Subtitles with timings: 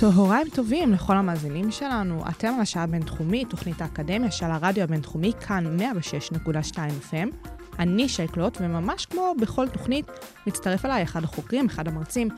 [0.00, 2.22] צהריים טובים לכל המאזינים שלנו.
[2.28, 6.76] אתם על השעה הבינתחומית, תוכנית האקדמיה של הרדיו הבינתחומי, כאן 106.2
[7.10, 7.48] FM.
[7.78, 10.06] אני שי קלוט, וממש כמו בכל תוכנית,
[10.46, 12.28] מצטרף אליי אחד החוקרים, אחד המרצים,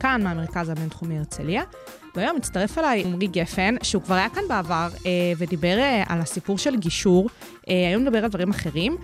[0.00, 1.62] כאן מהמרכז הבינתחומי הרצליה.
[2.14, 6.58] והיום מצטרף אליי עמרי גפן, שהוא כבר היה כאן בעבר אה, ודיבר אה, על הסיפור
[6.58, 7.28] של גישור.
[7.68, 8.96] אה, היום נדבר על דברים אחרים,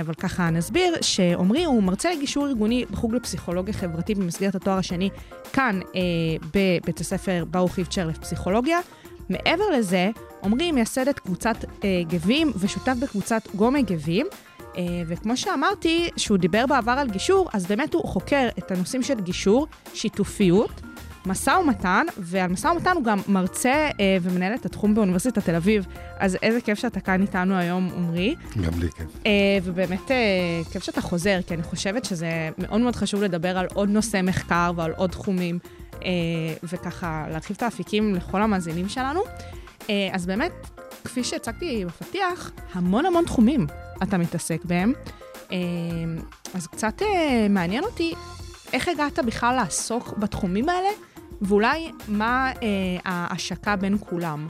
[0.00, 5.10] אבל ככה נסביר שעמרי הוא מרצה לגישור ארגוני בחוג לפסיכולוגיה חברתית במסגרת התואר השני,
[5.52, 6.00] כאן אה,
[6.54, 8.78] בבית הספר ברוך איבצ'ר לפסיכולוגיה.
[9.28, 10.10] מעבר לזה,
[10.44, 14.26] עמרי מייסד את קבוצת אה, גבים ושותף בקבוצת גומי גבים.
[14.76, 19.20] אה, וכמו שאמרתי, שהוא דיבר בעבר על גישור, אז באמת הוא חוקר את הנושאים של
[19.20, 20.80] גישור, שיתופיות,
[21.28, 25.86] משא ומתן, ועל משא ומתן הוא גם מרצה אה, ומנהל את התחום באוניברסיטת תל אביב.
[26.18, 28.34] אז איזה כיף שאתה כאן איתנו היום, עמרי.
[28.62, 29.06] גם לי כיף.
[29.26, 29.30] אה,
[29.64, 30.16] ובאמת אה,
[30.72, 34.72] כיף שאתה חוזר, כי אני חושבת שזה מאוד מאוד חשוב לדבר על עוד נושא מחקר
[34.76, 35.58] ועל עוד תחומים,
[36.04, 36.08] אה,
[36.62, 39.20] וככה להרחיב את האפיקים לכל המאזינים שלנו.
[39.90, 40.52] אה, אז באמת,
[41.04, 43.66] כפי שהצגתי בפתיח, המון המון תחומים
[44.02, 44.92] אתה מתעסק בהם.
[45.52, 45.56] אה,
[46.54, 48.14] אז קצת אה, מעניין אותי
[48.72, 50.88] איך הגעת בכלל לעסוק בתחומים האלה,
[51.42, 52.68] ואולי מה אה,
[53.04, 54.46] ההשקה בין כולם.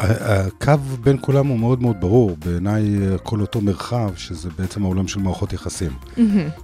[0.00, 2.36] הקו בין כולם הוא מאוד מאוד ברור.
[2.44, 2.82] בעיניי
[3.22, 5.92] כל אותו מרחב, שזה בעצם העולם של מערכות יחסים.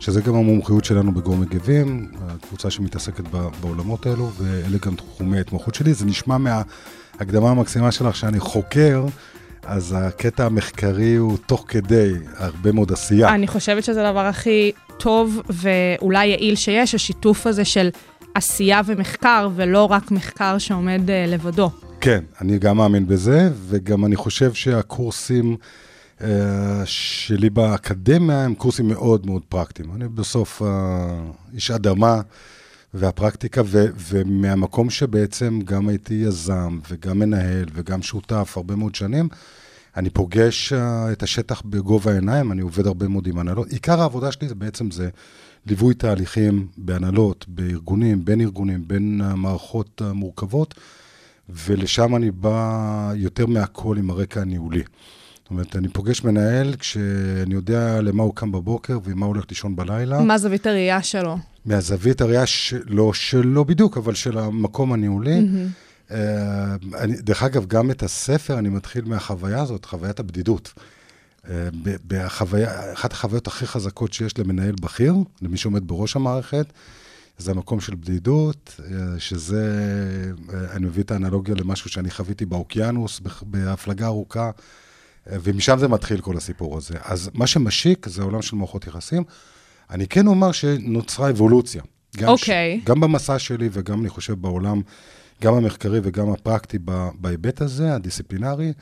[0.00, 3.24] שזה גם המומחיות שלנו בגורמי מגיבים, הקבוצה שמתעסקת
[3.60, 5.94] בעולמות האלו, ואלה גם תחומי ההתמחות שלי.
[5.94, 9.04] זה נשמע מההקדמה המקסימה שלך שאני חוקר.
[9.66, 13.34] אז הקטע המחקרי הוא תוך כדי הרבה מאוד עשייה.
[13.34, 17.88] אני חושבת שזה הדבר הכי טוב ואולי יעיל שיש, השיתוף הזה של
[18.34, 21.70] עשייה ומחקר, ולא רק מחקר שעומד uh, לבדו.
[22.00, 25.56] כן, אני גם מאמין בזה, וגם אני חושב שהקורסים
[26.18, 26.22] uh,
[26.84, 29.92] שלי באקדמיה הם קורסים מאוד מאוד פרקטיים.
[29.94, 30.64] אני בסוף uh,
[31.54, 32.20] איש אדמה.
[32.94, 39.28] והפרקטיקה, ו, ומהמקום שבעצם גם הייתי יזם, וגם מנהל, וגם שותף הרבה מאוד שנים,
[39.96, 40.76] אני פוגש uh,
[41.12, 43.68] את השטח בגובה העיניים, אני עובד הרבה מאוד עם הנהלות.
[43.68, 45.08] עיקר העבודה שלי זה בעצם זה
[45.66, 50.74] ליווי תהליכים בהנהלות, בארגונים, בין ארגונים, בין המערכות המורכבות,
[51.48, 54.82] ולשם אני בא יותר מהכל עם הרקע הניהולי.
[55.42, 59.76] זאת אומרת, אני פוגש מנהל כשאני יודע למה הוא קם בבוקר ומה הוא הולך לישון
[59.76, 60.20] בלילה.
[60.20, 61.38] מה זווית הראייה שלו?
[61.64, 65.38] מהזווית הראייה שלו, שלא בדיחוק, אבל של המקום הניהולי.
[65.40, 65.92] Mm-hmm.
[66.08, 66.14] Uh,
[66.98, 70.72] אני, דרך אגב, גם את הספר אני מתחיל מהחוויה הזאת, חוויית הבדידות.
[71.46, 71.48] Uh,
[72.06, 76.66] בחוויה, אחת החוויות הכי חזקות שיש למנהל בכיר, למי שעומד בראש המערכת,
[77.38, 78.82] זה המקום של בדידות, uh,
[79.18, 79.64] שזה,
[80.48, 84.50] uh, אני מביא את האנלוגיה למשהו שאני חוויתי באוקיינוס, בהפלגה ארוכה,
[85.26, 86.94] ומשם זה מתחיל כל הסיפור הזה.
[87.04, 89.24] אז מה שמשיק זה העולם של מערכות יחסים.
[89.90, 91.82] אני כן אומר שנוצרה אבולוציה.
[92.24, 92.80] אוקיי.
[92.82, 92.86] Okay.
[92.86, 94.82] גם במסע שלי וגם, אני חושב, בעולם,
[95.42, 96.78] גם המחקרי וגם הפרקטי
[97.14, 98.72] בהיבט הזה, הדיסציפלינרי,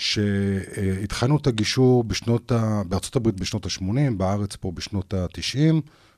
[0.00, 2.82] שהתחלנו את הגישור בשנות ה...
[2.88, 5.74] בארצות הברית בשנות ה-80, בארץ פה בשנות ה-90,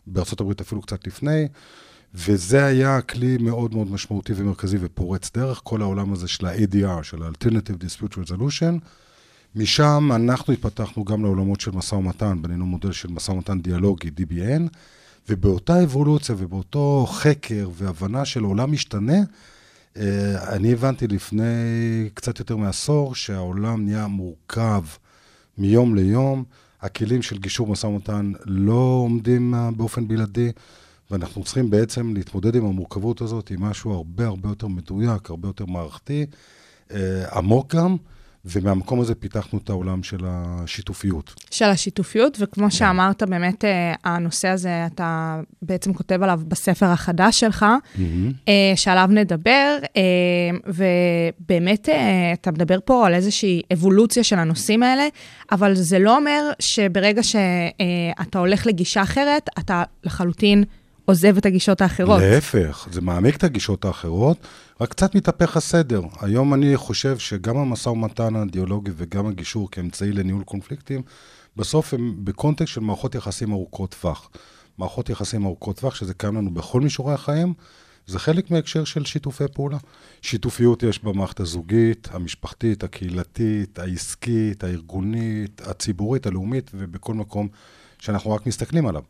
[0.07, 1.49] בארצות הברית אפילו קצת לפני,
[2.15, 7.23] וזה היה כלי מאוד מאוד משמעותי ומרכזי ופורץ דרך, כל העולם הזה של ה-ADR, של
[7.23, 8.79] ה-Alternative Dispute Resolution.
[9.55, 14.63] משם אנחנו התפתחנו גם לעולמות של משא ומתן, בנינו מודל של משא ומתן דיאלוגי, DBN,
[15.29, 19.19] ובאותה אבולוציה ובאותו חקר והבנה של עולם משתנה,
[20.49, 21.45] אני הבנתי לפני
[22.15, 24.83] קצת יותר מעשור שהעולם נהיה מורכב
[25.59, 26.45] מיום ליום,
[26.83, 30.53] הכלים של גישור משא ומתן לא עומדים אה, באופן בלעדי,
[31.11, 35.67] ואנחנו צריכים בעצם להתמודד עם המורכבות הזאת, עם משהו הרבה הרבה יותר מדויק, הרבה יותר
[35.67, 36.27] מערכתי,
[36.93, 37.97] אה, עמוק גם.
[38.45, 41.35] ומהמקום הזה פיתחנו את העולם של השיתופיות.
[41.51, 42.71] של השיתופיות, וכמו כן.
[42.71, 47.67] שאמרת, באמת אה, הנושא הזה, אתה בעצם כותב עליו בספר החדש שלך,
[47.97, 48.51] mm-hmm.
[48.77, 50.03] שעליו נדבר, אה,
[50.67, 51.89] ובאמת
[52.33, 55.09] אתה מדבר פה על איזושהי אבולוציה של הנושאים האלה,
[55.53, 60.65] אבל זה לא אומר שברגע שאתה הולך לגישה אחרת, אתה לחלוטין...
[61.05, 62.21] עוזב את הגישות האחרות.
[62.23, 64.37] להפך, זה מעמיק את הגישות האחרות,
[64.83, 66.03] רק קצת מתהפך הסדר.
[66.21, 71.03] היום אני חושב שגם המשא ומתן האידיאולוגי וגם הגישור כאמצעי לניהול קונפליקטים,
[71.57, 74.31] בסוף הם בקונטקסט של מערכות יחסים ארוכות טווח.
[74.79, 77.55] מערכות יחסים ארוכות טווח, שזה קיים לנו בכל מישורי החיים,
[78.07, 79.79] זה חלק מהקשר של שיתופי פעולה.
[80.23, 87.49] שיתופיות יש במערכת הזוגית, המשפחתית, הקהילתית, העסקית, הארגונית, הציבורית, הלאומית, ובכל מקום
[87.99, 89.03] שאנחנו רק מסתכלים עליו.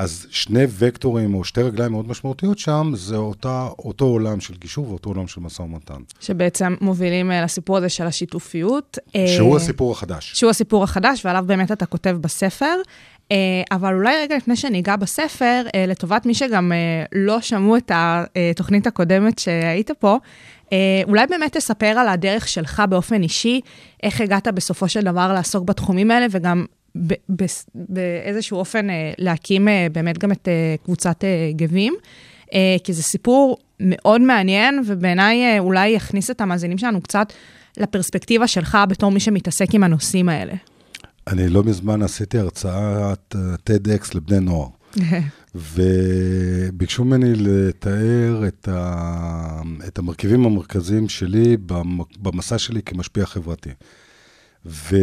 [0.00, 4.90] אז שני וקטורים או שתי רגליים מאוד משמעותיות שם, זה אותה, אותו עולם של גישור
[4.90, 6.00] ואותו עולם של משא ומתן.
[6.20, 8.98] שבעצם מובילים אה, לסיפור הזה של השיתופיות.
[9.16, 10.32] אה, שהוא הסיפור החדש.
[10.34, 12.74] שהוא הסיפור החדש, ועליו באמת אתה כותב בספר.
[13.32, 13.36] אה,
[13.70, 16.72] אבל אולי רגע לפני שניגע בספר, לטובת מי שגם
[17.12, 20.18] לא שמעו את התוכנית הקודמת שהיית פה,
[21.04, 23.60] אולי באמת תספר על הדרך שלך באופן אישי,
[24.02, 26.64] איך הגעת בסופו של דבר לעסוק בתחומים האלה, וגם
[27.74, 31.24] באיזשהו אופן אה, להקים אה, באמת גם את אה, קבוצת
[31.56, 31.94] גבים.
[32.84, 37.32] כי זה סיפור מאוד מעניין, ובעיניי אולי יכניס את המאזינים שלנו קצת
[37.76, 40.52] לפרספקטיבה שלך בתור מי שמתעסק עם הנושאים האלה.
[41.26, 43.34] אני לא מזמן עשיתי הרצאת
[43.66, 44.68] TEDx לבני נוער,
[45.74, 49.62] וביקשו ממני לתאר את, ה...
[49.88, 53.70] את המרכיבים המרכזיים שלי במ- במסע שלי כמשפיע חברתי.
[54.66, 54.96] ו...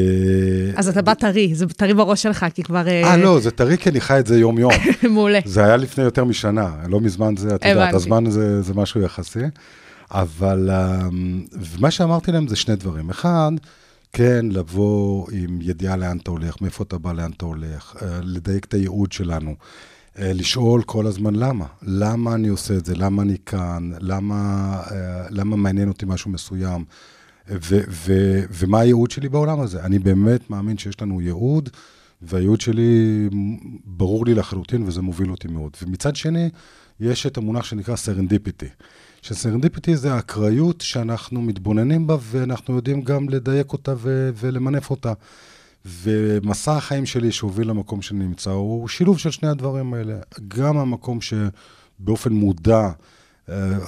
[0.76, 2.88] אז אתה בא טרי, זה טרי בראש שלך, כי כבר...
[2.88, 4.72] אה, לא, זה טרי כי אני חי את זה יום-יום.
[5.14, 5.40] מעולה.
[5.46, 7.94] זה היה לפני יותר משנה, לא מזמן זה, את יודעת.
[7.94, 9.40] הזמן זה, זה משהו יחסי.
[10.12, 11.46] אבל אמ,
[11.80, 13.10] מה שאמרתי להם זה שני דברים.
[13.10, 13.52] אחד,
[14.14, 18.66] כן, לבוא עם ידיעה לאן אתה הולך, מאיפה אתה בא, לאן אתה הולך, אה, לדייק
[18.66, 19.56] את הייעוד שלנו,
[20.20, 21.66] אה, לשאול כל הזמן למה.
[21.82, 24.36] למה אני עושה את זה, למה אני כאן, למה,
[24.92, 26.86] אה, למה מעניין אותי משהו מסוים,
[27.50, 29.84] ו- ו- ומה הייעוד שלי בעולם הזה.
[29.84, 31.70] אני באמת מאמין שיש לנו ייעוד,
[32.22, 33.30] והייעוד שלי
[33.86, 35.78] ברור לי לחלוטין, וזה מוביל אותי מאוד.
[35.84, 36.50] ומצד שני,
[37.00, 38.66] יש את המונח שנקרא serendipity.
[39.22, 45.14] ש serendipity זה האקראיות שאנחנו מתבוננים בה, ואנחנו יודעים גם לדייק אותה ו- ולמנף אותה.
[45.86, 50.20] ומסע החיים שלי שהוביל למקום שאני נמצא, הוא שילוב של שני הדברים האלה.
[50.48, 52.90] גם המקום שבאופן מודע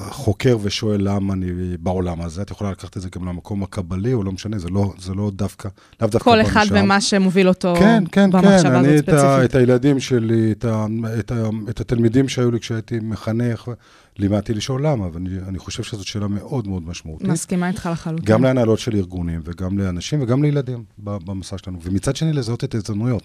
[0.09, 1.47] חוקר ושואל למה אני
[1.79, 4.93] בעולם הזה, את יכולה לקחת את זה גם למקום הקבלי, או לא משנה, זה לא,
[4.99, 5.69] זה לא דווקא,
[6.01, 6.65] לאו דווקא כל בא אחד.
[6.71, 9.49] ומה שמוביל אותו כן, כן, במחשבה כן, הזאת אני את, ה, ספציפית.
[9.49, 10.85] את הילדים שלי, את, ה,
[11.19, 13.71] את, ה, את התלמידים שהיו לי כשהייתי מחנך,
[14.17, 17.27] לימדתי לשאול למה, ואני אני חושב שזאת שאלה מאוד מאוד משמעותית.
[17.27, 18.25] מסכימה איתך לחלוטין.
[18.25, 21.79] גם להנהלות של ארגונים, וגם לאנשים, וגם לילדים במסע שלנו.
[21.83, 23.23] ומצד שני, לזהות את ההזדמנויות.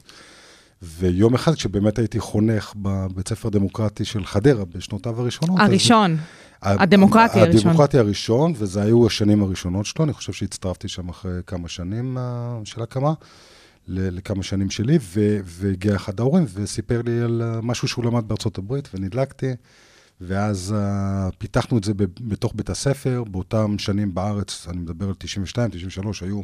[0.82, 6.16] ויום אחד, כשבאמת הייתי חונך בבית ספר דמוקרטי של חדרה, בשנותיו הראשונות, אז- הראשון.
[6.62, 7.70] ה- הדמוקרטי הראשון.
[7.70, 12.58] הדמוקרטי הראשון, וזה היו השנים הראשונות שלו, אני חושב שהצטרפתי שם אחרי כמה שנים אה,
[12.64, 13.12] של הקמה,
[13.88, 18.58] לכמה שנים שלי, ו- והגיע אחד ההורים וסיפר לי על אה, משהו שהוא למד בארצות
[18.58, 19.50] הברית, ונדלקתי,
[20.20, 25.14] ואז uh, פיתחנו את זה ב- בתוך בית הספר, באותם שנים בארץ, אני מדבר על
[25.18, 26.40] 92, 93, היו,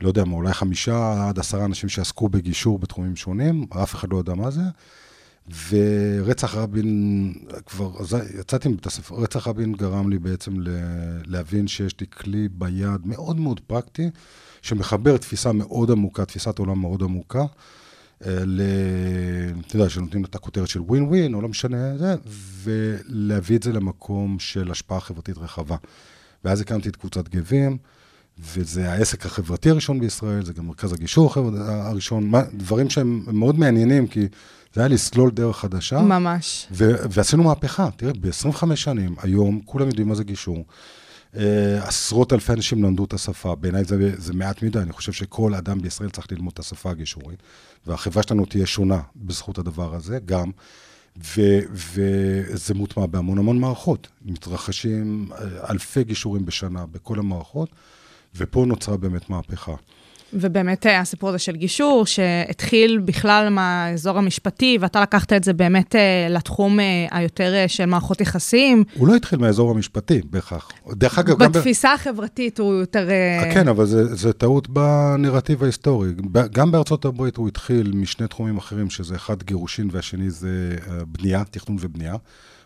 [0.00, 4.16] לא יודע מה, אולי חמישה עד עשרה אנשים שעסקו בגישור בתחומים שונים, אף אחד לא
[4.16, 4.62] יודע מה זה.
[5.70, 7.32] ורצח רבין,
[7.66, 7.90] כבר
[8.40, 13.40] יצאתי מבית הספר, רצח רבין גרם לי בעצם ל- להבין שיש לי כלי ביד מאוד
[13.40, 14.10] מאוד פרקטי,
[14.62, 17.44] שמחבר תפיסה מאוד עמוקה, תפיסת עולם מאוד עמוקה,
[18.26, 18.60] אה, ל...
[19.66, 22.14] אתה יודע, שנותנים את הכותרת של ווין ווין, או לא משנה, זה,
[22.62, 25.76] ולהביא את זה למקום של השפעה חברתית רחבה.
[26.44, 27.78] ואז הקמתי את קבוצת גבים,
[28.42, 34.06] וזה העסק החברתי הראשון בישראל, זה גם מרכז הגישור הראשון, מה- דברים שהם מאוד מעניינים,
[34.06, 34.26] כי
[34.74, 36.00] זה היה לסלול דרך חדשה.
[36.02, 36.66] ממש.
[36.72, 37.88] ו- ועשינו מהפכה.
[37.96, 40.64] תראה, ב-25 שנים, היום, כולם יודעים מה זה גישור.
[41.36, 41.42] אה,
[41.88, 43.54] עשרות אלפי אנשים למדו את השפה.
[43.54, 47.38] בעיניי זה, זה מעט מדי, אני חושב שכל אדם בישראל צריך ללמוד את השפה הגישורית.
[47.86, 50.50] והחברה שלנו תהיה שונה בזכות הדבר הזה, גם.
[51.36, 54.08] ו- וזה מוטמע בהמון המון מערכות.
[54.24, 57.68] מתרחשים אה, אלפי גישורים בשנה בכל המערכות,
[58.36, 59.74] ופה נוצרה באמת מהפכה.
[60.32, 65.96] ובאמת אה, הסיפור הזה של גישור, שהתחיל בכלל מהאזור המשפטי, ואתה לקחת את זה באמת
[65.96, 68.84] אה, לתחום אה, היותר של מערכות יחסים.
[68.94, 70.70] הוא לא התחיל מהאזור המשפטי בהכרח.
[70.90, 71.52] דרך אגב, גם...
[71.52, 73.08] בתפיסה החברתית הוא יותר...
[73.54, 76.08] כן, אבל זה, זה טעות בנרטיב ההיסטורי.
[76.52, 81.78] גם בארצות הברית הוא התחיל משני תחומים אחרים, שזה אחד גירושין והשני זה בנייה, תכנון
[81.80, 82.14] ובנייה,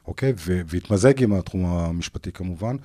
[0.07, 0.33] אוקיי?
[0.37, 2.77] והתמזג עם התחום המשפטי כמובן.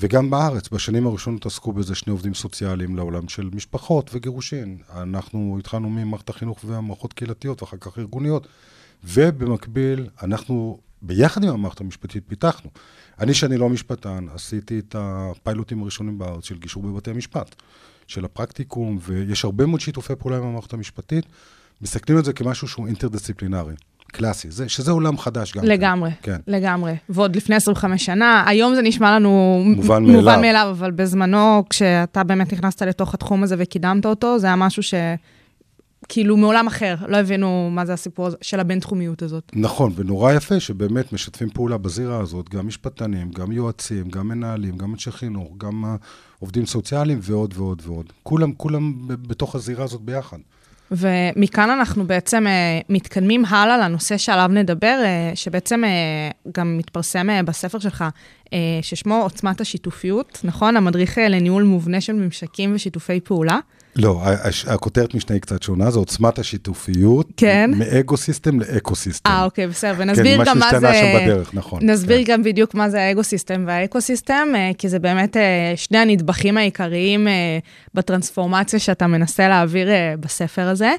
[0.00, 4.78] וגם בארץ, בשנים הראשונות עסקו בזה שני עובדים סוציאליים לעולם של משפחות וגירושין.
[4.94, 8.46] אנחנו התחלנו ממערכת החינוך והמערכות קהילתיות ואחר כך ארגוניות,
[9.04, 12.70] ובמקביל, אנחנו ביחד עם המערכת המשפטית פיתחנו.
[13.18, 17.54] אני, שאני לא משפטן, עשיתי את הפיילוטים הראשונים בארץ של גישור בבתי המשפט,
[18.06, 21.24] של הפרקטיקום, ויש הרבה מאוד שיתופי פעולה עם המערכת המשפטית.
[21.82, 23.74] מסתכלים על זה כמשהו שהוא אינטרדיסציפלינרי,
[24.10, 25.64] קלאסי, זה, שזה עולם חדש גם.
[25.64, 26.36] לגמרי, כן.
[26.46, 26.94] לגמרי.
[27.08, 30.40] ועוד לפני 25 שנה, היום זה נשמע לנו מובן מובן מאליו.
[30.40, 34.82] מאליו, אבל בזמנו, כשאתה באמת נכנסת לתוך התחום הזה וקידמת אותו, זה היה משהו
[36.08, 39.52] כאילו מעולם אחר, לא הבינו מה זה הסיפור של הבינתחומיות הזאת.
[39.54, 44.92] נכון, ונורא יפה שבאמת משתפים פעולה בזירה הזאת, גם משפטנים, גם יועצים, גם מנהלים, גם
[44.92, 45.96] אנשי חינוך, גם
[46.38, 48.12] עובדים סוציאליים ועוד ועוד ועוד.
[48.22, 50.38] כולם, כולם בתוך הזירה הזאת ביחד.
[50.90, 55.90] ומכאן אנחנו בעצם אה, מתקדמים הלאה לנושא שעליו נדבר, אה, שבעצם אה,
[56.54, 58.04] גם מתפרסם בספר שלך,
[58.82, 60.76] ששמו עוצמת השיתופיות, נכון?
[60.76, 63.58] המדריך לניהול מובנה של ממשקים ושיתופי פעולה.
[63.96, 64.22] לא,
[64.66, 67.26] הכותרת משנה היא קצת שונה, זה עוצמת השיתופיות.
[67.36, 67.70] כן.
[67.76, 69.30] מ ego-system ל eco-system.
[69.30, 70.94] אה, אוקיי, בסדר, ונסביר כן, גם מה שהשתנה זה...
[70.94, 71.90] שם בדרך, נכון.
[71.90, 72.32] נסביר כן.
[72.32, 76.56] גם בדיוק מה זה ה ego-system וה eco-system, אה, כי זה באמת אה, שני הנדבכים
[76.56, 77.58] העיקריים אה,
[77.94, 79.88] בטרנספורמציה שאתה מנסה להעביר
[80.20, 80.92] בספר הזה.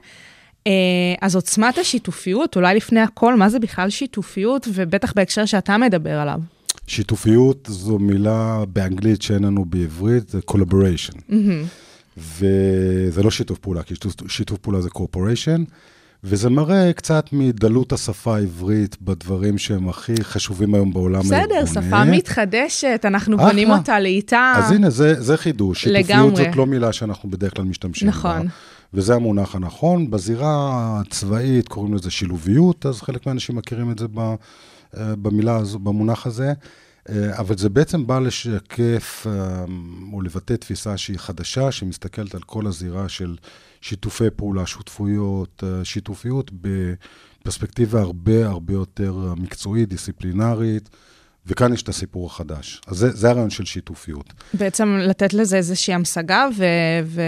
[1.21, 6.39] אז עוצמת השיתופיות, אולי לפני הכל, מה זה בכלל שיתופיות, ובטח בהקשר שאתה מדבר עליו.
[6.87, 11.21] שיתופיות זו מילה באנגלית שאין לנו בעברית, זה collaboration.
[12.17, 15.61] וזה לא שיתוף פעולה, כי שיתוף, שיתוף פעולה זה corporation,
[16.23, 21.63] וזה מראה קצת מדלות השפה העברית בדברים שהם הכי חשובים היום בעולם הארגוני.
[21.63, 23.47] בסדר, שפה מתחדשת, אנחנו אחלה.
[23.47, 24.53] בונים אותה לאיטה.
[24.57, 25.83] אז הנה, זה, זה חידוש.
[25.83, 26.45] שיתופיות לגמרי.
[26.45, 28.13] זאת לא מילה שאנחנו בדרך כלל משתמשים בה.
[28.13, 28.47] נכון.
[28.93, 30.11] וזה המונח הנכון.
[30.11, 30.69] בזירה
[31.01, 34.35] הצבאית קוראים לזה שילוביות, אז חלק מהאנשים מכירים את זה ב, אה,
[35.15, 36.53] במילה הזו, במונח הזה.
[37.09, 39.65] אה, אבל זה בעצם בא לשקף אה,
[40.13, 43.35] או לבטא תפיסה שהיא חדשה, שמסתכלת על כל הזירה של
[43.81, 50.89] שיתופי פעולה, שותפויות, אה, שיתופיות בפרספקטיבה הרבה הרבה יותר מקצועית, דיסציפלינרית,
[51.45, 52.81] וכאן יש את הסיפור החדש.
[52.87, 54.33] אז זה, זה הרעיון של שיתופיות.
[54.53, 56.65] בעצם לתת לזה איזושהי המשגה, ו...
[57.05, 57.21] ו...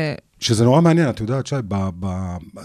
[0.44, 2.08] שזה נורא מעניין, את יודעת, שי, ב, ב,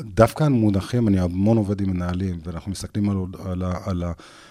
[0.00, 4.04] דווקא המונחים, אני המון עובד עם מנהלים, ואנחנו מסתכלים על, על, על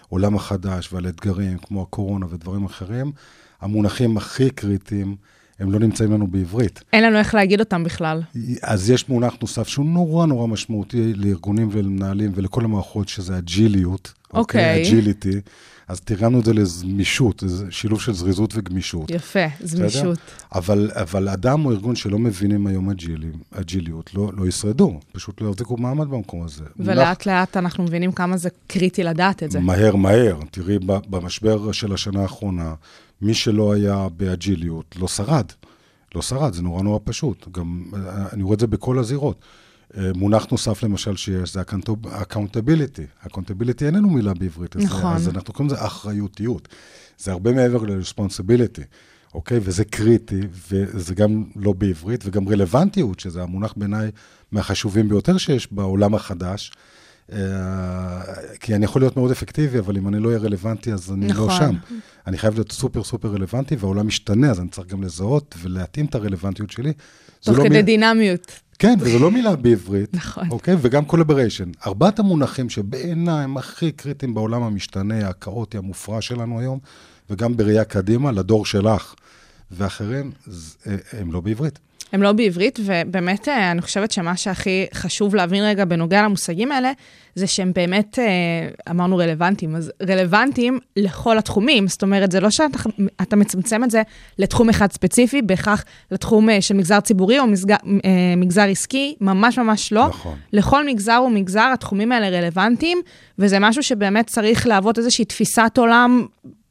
[0.10, 3.12] העולם החדש ועל אתגרים כמו הקורונה ודברים אחרים,
[3.62, 5.16] המונחים הכי קריטיים,
[5.60, 6.84] הם לא נמצאים לנו בעברית.
[6.94, 8.22] אין לנו איך להגיד אותם בכלל.
[8.62, 14.14] אז יש מונח נוסף שהוא נורא נורא משמעותי לארגונים ולמנהלים ולכל המערכות, שזה אג'יליות.
[14.34, 14.82] אוקיי.
[14.82, 15.42] agility.
[15.88, 19.12] אז תרגמנו את זה לגמישות, זה שילוב של זריזות וגמישות.
[19.12, 20.18] יפה, זמישות.
[20.56, 25.50] אבל, אבל אדם או ארגון שלא מבינים היום אג'ילים, אג'יליות, לא, לא ישרדו, פשוט לא
[25.50, 26.64] יחזיקו מעמד במקום הזה.
[26.80, 29.60] ולאט לאט אנחנו מבינים כמה זה קריטי לדעת את זה.
[29.60, 30.80] מהר מהר, תראי,
[31.10, 32.74] במשבר של השנה האחרונה,
[33.22, 35.46] מי שלא היה באג'יליות לא שרד.
[36.16, 37.48] לא שרד, זה נורא נורא פשוט.
[37.52, 39.42] גם, אה, אני רואה את זה בכל הזירות.
[39.98, 41.62] אה, מונח נוסף למשל שיש, זה
[42.22, 43.28] accountability.
[43.28, 44.76] accountability איננו מילה בעברית.
[44.76, 45.14] נכון.
[45.16, 46.68] אז אנחנו קוראים לזה אחריותיות.
[47.18, 48.82] זה הרבה מעבר ל-responsibility,
[49.34, 49.60] אוקיי?
[49.62, 50.40] וזה קריטי,
[50.72, 54.12] וזה גם לא בעברית, וגם רלוונטיות, שזה המונח בעיניי
[54.52, 56.72] מהחשובים ביותר שיש בעולם החדש.
[57.32, 58.22] אה,
[58.60, 61.34] כי אני יכול להיות מאוד אפקטיבי, אבל אם אני לא אהיה רלוונטי, אז אני לא
[61.34, 61.50] נכון.
[61.58, 61.76] שם.
[62.28, 66.16] אני חייב להיות סופר סופר רלוונטי, והעולם משתנה, אז אני צריך גם לזהות ולהתאים את
[66.16, 66.94] הרלוונטיות שלי.
[67.40, 68.52] תוך לא כדי מילה- דינמיות.
[68.80, 70.14] כן, וזו לא מילה בעברית.
[70.14, 70.48] נכון.
[70.52, 70.76] אוקיי?
[70.82, 71.72] וגם collaboration.
[71.88, 76.80] ארבעת המונחים שבעיניי הם הכי קריטיים בעולם המשתנה, הכאוטי, המופרע שלנו היום,
[77.30, 79.16] וגם בראייה קדימה, לדור שלך
[79.72, 80.32] ואחרים,
[80.88, 81.80] אה, הם לא בעברית.
[82.12, 86.92] הם לא בעברית, ובאמת אה, אני חושבת שמה שהכי חשוב להבין רגע בנוגע למושגים האלה,
[87.36, 88.24] זה שהם באמת, אה,
[88.92, 91.88] אמרנו רלוונטיים, אז רלוונטיים לכל התחומים.
[91.88, 92.78] זאת אומרת, זה לא שאתה
[93.22, 94.02] אתה מצמצם את זה
[94.40, 97.76] לתחום אחד ספציפי, בהכרח לתחום אה, של מגזר ציבורי או מגזר,
[98.38, 100.08] מגזר עסקי, ממש ממש לא.
[100.08, 100.36] נכון.
[100.54, 103.02] לכל מגזר ומגזר התחומים האלה רלוונטיים,
[103.40, 106.26] וזה משהו שבאמת צריך להוות איזושהי תפיסת עולם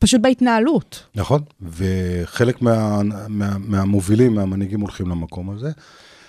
[0.07, 1.07] פשוט בהתנהלות.
[1.15, 5.71] נכון, וחלק מה, מה, מהמובילים, מהמנהיגים הולכים למקום הזה.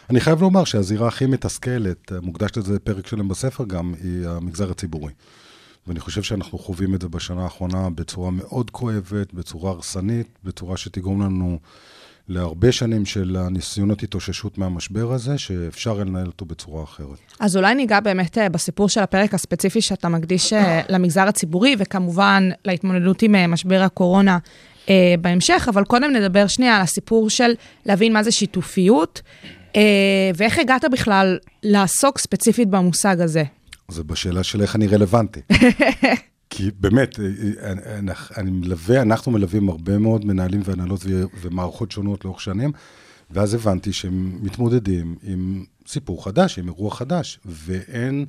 [0.10, 5.12] אני חייב לומר שהזירה הכי מתסכלת, מוקדש לזה פרק שלם בספר גם, היא המגזר הציבורי.
[5.88, 11.22] ואני חושב שאנחנו חווים את זה בשנה האחרונה בצורה מאוד כואבת, בצורה הרסנית, בצורה שתגרום
[11.22, 11.60] לנו
[12.30, 17.18] להרבה שנים של הניסיונות התאוששות מהמשבר הזה, שאפשר לנהל אותו בצורה אחרת.
[17.40, 22.50] אז אולי ניגע באמת אה, בסיפור של הפרק הספציפי שאתה מקדיש אה, למגזר הציבורי, וכמובן
[22.66, 24.38] להתמודדות עם אה, משבר הקורונה
[24.90, 27.54] אה, בהמשך, אבל קודם נדבר שנייה על הסיפור של
[27.86, 29.22] להבין מה זה שיתופיות,
[29.76, 29.82] אה,
[30.36, 33.44] ואיך הגעת בכלל לעסוק ספציפית במושג הזה.
[33.92, 35.42] זה בשאלה של איך אני רלוונטי.
[36.50, 37.26] כי באמת, אה,
[37.72, 41.06] אני, אני- אני מלווה, אנחנו מלווים הרבה מאוד מנהלים והנהלות
[41.42, 42.72] ומערכות שונות לאורך שנים,
[43.32, 48.26] ואז הבנתי שהם מתמודדים עם סיפור חדש, עם אירוע חדש, ואין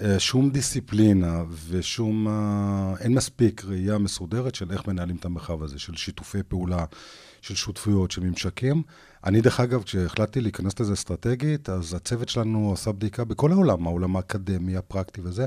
[0.00, 5.78] אה, שום דיסציפלינה ושום, אה, אין מספיק ראייה מסודרת של איך מנהלים את המרחב הזה,
[5.78, 6.84] של שיתופי פעולה,
[7.42, 8.82] של שותפויות, של ממשקים.
[9.24, 14.16] אני, דרך אגב, כשהחלטתי להיכנס לזה אסטרטגית, אז הצוות שלנו עשה בדיקה בכל העולם, העולם
[14.16, 15.46] האקדמי, הפרקטי וזה,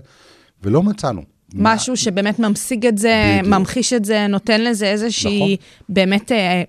[0.64, 1.39] ולא מצאנו.
[1.54, 3.54] משהו שבאמת ממשיג את זה, בדיוק.
[3.54, 5.56] ממחיש את זה, נותן לזה איזושהי, נכון.
[5.90, 6.64] באמת, אה,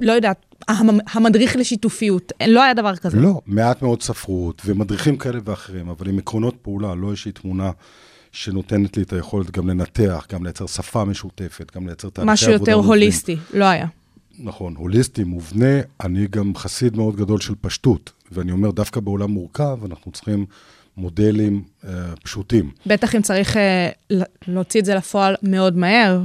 [0.00, 0.36] לא יודעת,
[0.68, 2.32] המ- המדריך לשיתופיות.
[2.48, 3.16] לא היה דבר כזה.
[3.20, 7.70] לא, מעט מאוד ספרות ומדריכים כאלה ואחרים, אבל עם עקרונות פעולה, לא איזושהי תמונה
[8.32, 12.70] שנותנת לי את היכולת גם לנתח, גם לייצר שפה משותפת, גם לייצר תהליכי משהו עבודה
[12.70, 12.92] יותר מובנים.
[13.00, 13.86] הוליסטי, לא היה.
[14.38, 15.66] נכון, הוליסטי, מובנה.
[16.04, 20.46] אני גם חסיד מאוד גדול של פשטות, ואני אומר, דווקא בעולם מורכב, אנחנו צריכים
[20.96, 21.90] מודלים אה,
[22.22, 22.70] פשוטים.
[22.86, 23.88] בטח אם צריך אה,
[24.48, 26.22] להוציא את זה לפועל מאוד מהר,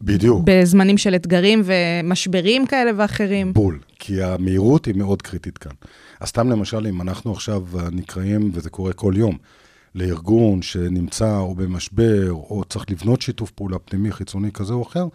[0.00, 0.42] בדיוק.
[0.44, 3.52] בזמנים של אתגרים ומשברים כאלה ואחרים.
[3.52, 5.72] בול, כי המהירות היא מאוד קריטית כאן.
[6.20, 9.38] אז סתם למשל, אם אנחנו עכשיו נקראים, וזה קורה כל יום,
[9.94, 15.06] לארגון שנמצא או במשבר, או צריך לבנות שיתוף פעולה פנימי, חיצוני כזה או אחר,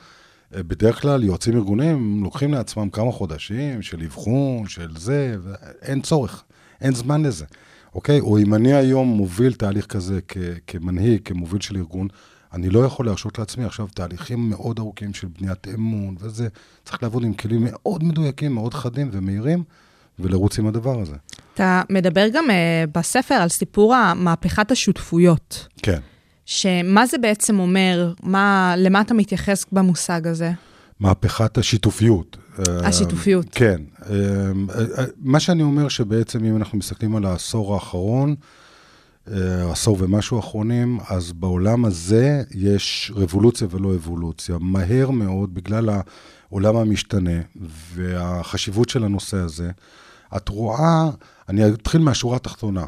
[0.55, 6.43] אה, בדרך כלל יועצים ארגוניים לוקחים לעצמם כמה חודשים של אבחון, של זה, ואין צורך,
[6.81, 7.45] אין זמן לזה,
[7.95, 8.19] אוקיי?
[8.19, 12.07] או אם אני היום מוביל תהליך כזה כ- כמנהיג, כמוביל של ארגון,
[12.53, 16.47] אני לא יכול להרשות לעצמי עכשיו תהליכים מאוד ארוכים של בניית אמון וזה.
[16.85, 19.63] צריך לעבוד עם כלים מאוד מדויקים, מאוד חדים ומהירים,
[20.19, 21.15] ולרוץ עם הדבר הזה.
[21.53, 25.67] אתה מדבר גם אה, בספר על סיפור מהפכת השותפויות.
[25.83, 25.99] כן.
[26.45, 28.13] שמה זה בעצם אומר?
[28.23, 30.51] מה, למה אתה מתייחס במושג הזה?
[30.99, 32.37] מהפכת השיתופיות.
[32.59, 33.45] השיתופיות.
[33.45, 33.81] אה, כן.
[34.09, 34.15] אה,
[34.97, 38.35] אה, מה שאני אומר שבעצם אם אנחנו מסתכלים על העשור האחרון,
[39.71, 44.57] עשור ומשהו האחרונים, אז בעולם הזה יש רבולוציה ולא אבולוציה.
[44.59, 45.89] מהר מאוד, בגלל
[46.49, 47.41] העולם המשתנה
[47.93, 49.71] והחשיבות של הנושא הזה,
[50.37, 51.09] את רואה,
[51.49, 52.85] אני אתחיל מהשורה התחתונה.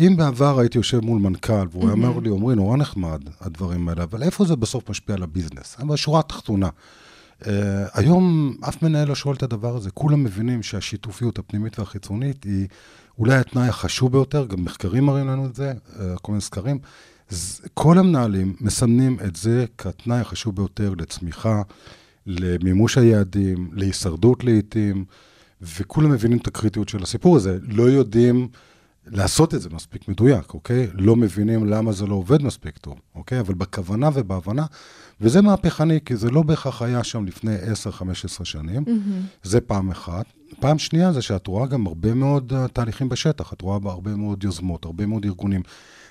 [0.00, 4.02] אם בעבר הייתי יושב מול מנכ"ל, והוא היה אומר לי, עמרי, נורא נחמד, הדברים האלה,
[4.02, 5.76] אבל איפה זה בסוף משפיע על הביזנס?
[5.88, 6.68] בשורה התחתונה.
[7.42, 7.46] Uh,
[7.94, 12.66] היום אף מנהל לא שואל את הדבר הזה, כולם מבינים שהשיתופיות הפנימית והחיצונית היא
[13.18, 16.78] אולי התנאי החשוב ביותר, גם מחקרים מראים לנו את זה, uh, כל מיני סקרים.
[17.74, 21.62] כל המנהלים מסמנים את זה כתנאי החשוב ביותר לצמיחה,
[22.26, 25.04] למימוש היעדים, להישרדות לעיתים,
[25.60, 28.48] וכולם מבינים את הקריטיות של הסיפור הזה, לא יודעים
[29.06, 30.88] לעשות את זה מספיק מדויק, אוקיי?
[30.94, 33.40] לא מבינים למה זה לא עובד מספיק טוב, אוקיי?
[33.40, 34.66] אבל בכוונה ובהבנה,
[35.22, 37.56] וזה מהפכני, כי זה לא בהכרח היה שם לפני
[38.40, 38.84] 10-15 שנים,
[39.42, 40.26] זה פעם אחת.
[40.60, 44.16] פעם שנייה זה שאת רואה גם הרבה מאוד uh, תהליכים בשטח, את רואה בה הרבה
[44.16, 45.62] מאוד יוזמות, הרבה מאוד ארגונים.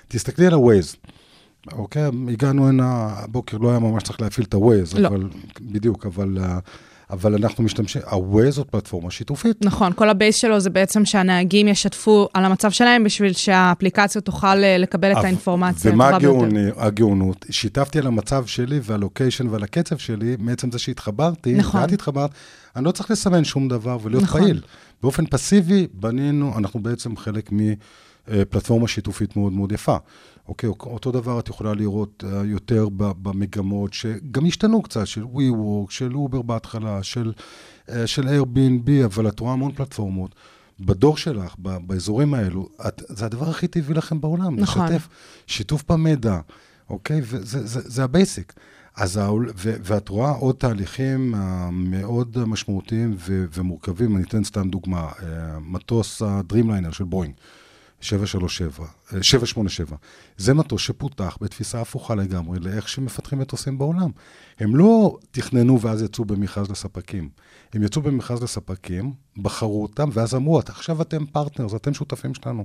[0.08, 0.96] תסתכלי על ה-Waze,
[1.72, 2.10] אוקיי?
[2.32, 5.08] הגענו הנה, הבוקר לא היה ממש צריך להפעיל את ה-Waze, לא.
[5.08, 5.28] אבל,
[5.60, 6.42] בדיוק, אבל, אה,
[7.12, 9.64] אבל אנחנו משתמשים, ה-Waze זאת פלטפורמה שיתופית.
[9.64, 14.46] נכון, כל ה base שלו זה בעצם שהנהגים ישתפו על המצב שלהם בשביל שהאפליקציה תוכל
[14.64, 16.08] אה, לקבל את האינפורמציה ומה.
[16.16, 17.46] הגאוני- הגאונות?
[17.50, 21.80] שיתפתי על המצב שלי וה location ועל הקצב שלי, מעצם זה שהתחברתי, נכון.
[21.80, 22.30] ואת התחברת,
[22.76, 24.40] אני לא צריך לסמן שום דבר ולהיות נכון.
[24.40, 24.60] פעיל.
[25.02, 27.50] באופן פסיבי בנינו, אנחנו בעצם חלק
[28.28, 29.96] מפלטפורמה שיתופית מאוד מאוד יפה.
[30.48, 36.14] אוקיי, אותו דבר את יכולה לראות אה, יותר במגמות שגם השתנו קצת, של WeWork, של
[36.14, 37.32] אובר בהתחלה, של,
[37.88, 40.34] אה, של Airbnb, אבל את רואה המון פלטפורמות.
[40.80, 44.86] בדור שלך, באזורים האלו, את, זה הדבר הכי טבעי לכם בעולם, נכון.
[44.86, 45.08] לשתף.
[45.46, 46.40] שיתוף במידע,
[46.90, 47.20] אוקיי?
[47.24, 48.52] וזה זה, זה ה basic.
[48.96, 54.16] אז העול, ו, ואת רואה עוד תהליכים אה, מאוד משמעותיים ו, ומורכבים.
[54.16, 55.08] אני אתן סתם דוגמה,
[55.60, 57.34] מטוס הדרימליינר של בואינג,
[58.02, 59.96] 737, אה, 787.
[60.36, 64.10] זה מטוס שפותח בתפיסה הפוכה לגמרי לאיך שמפתחים מטוסים בעולם.
[64.60, 67.28] הם לא תכננו ואז יצאו במכרז לספקים.
[67.74, 69.12] הם יצאו במכרז לספקים,
[69.42, 72.64] בחרו אותם, ואז אמרו, עכשיו אתם partners, אתם שותפים שלנו,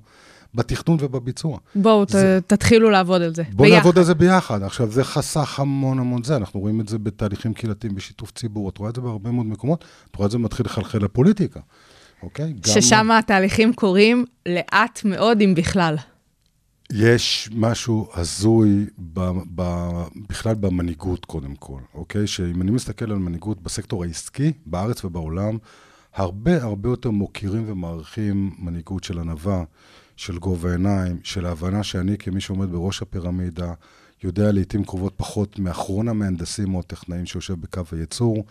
[0.56, 1.58] בתכנון ובביצוע.
[1.76, 3.44] בואו, זה- תתחילו לעבוד על זה.
[3.54, 3.78] בואו ביחד.
[3.78, 4.64] נעבוד על זה ביחד.
[4.64, 8.78] עכשיו, זה חסך המון המון זה, אנחנו רואים את זה בתהליכים קהילתיים, בשיתוף ציבור, את
[8.78, 11.60] רואה את זה בהרבה מאוד מקומות, את רואה את זה מתחיל לחלחל לפוליטיקה,
[12.24, 12.54] אוקיי?
[12.54, 15.96] גם- ששם התהליכים קורים לאט מאוד, אם בכלל.
[16.92, 19.92] יש משהו הזוי ב, ב,
[20.30, 22.28] בכלל במנהיגות, קודם כל, אוקיי?
[22.28, 25.58] שאם אני מסתכל על מנהיגות בסקטור העסקי, בארץ ובעולם,
[26.16, 29.64] הרבה הרבה יותר מוקירים ומעריכים מנהיגות של ענווה,
[30.16, 33.74] של גובה עיניים, של ההבנה שאני, כמי שעומד בראש הפירמידה,
[34.24, 38.44] יודע לעיתים קרובות פחות מאחרון המהנדסים או הטכנאים שיושב בקו הייצור,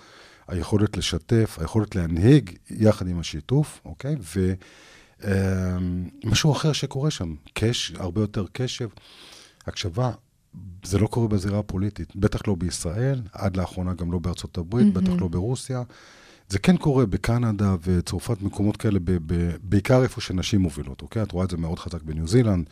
[0.48, 4.16] היכולת לשתף, היכולת להנהיג יחד עם השיתוף, אוקיי?
[4.36, 4.52] ו...
[5.24, 6.08] אמ,
[6.52, 8.88] אחר שקורה שם, קש, הרבה יותר קשב,
[9.66, 10.10] הקשבה.
[10.84, 15.12] זה לא קורה בזירה הפוליטית, בטח לא בישראל, עד לאחרונה גם לא בארצות הברית, בטח
[15.20, 15.82] לא ברוסיה.
[16.48, 21.22] זה כן קורה בקנדה וצרפת, מקומות כאלה, ב- ב- בעיקר איפה שנשים מובילות, אוקיי?
[21.22, 22.70] את רואה את זה מאוד חזק בניו זילנד,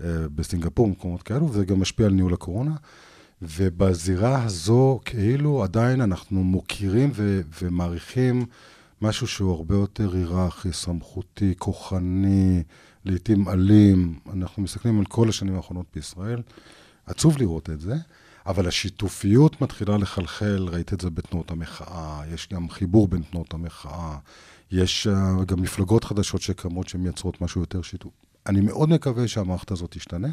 [0.00, 2.74] אה, בסינגפור, מקומות כאלו, וזה גם משפיע על ניהול הקורונה.
[3.42, 8.46] ובזירה הזו, כאילו עדיין אנחנו מוקירים ו- ומעריכים
[9.02, 12.62] משהו שהוא הרבה יותר היררכי, סמכותי, כוחני,
[13.04, 14.18] לעתים אלים.
[14.32, 16.42] אנחנו מסתכלים על כל השנים האחרונות בישראל.
[17.06, 17.94] עצוב לראות את זה,
[18.46, 24.18] אבל השיתופיות מתחילה לחלחל, ראית את זה בתנועות המחאה, יש גם חיבור בין תנועות המחאה,
[24.70, 28.12] יש uh, גם מפלגות חדשות שקמות שמייצרות משהו יותר שיתוף.
[28.46, 30.28] אני מאוד מקווה שהמערכת הזאת תשתנה.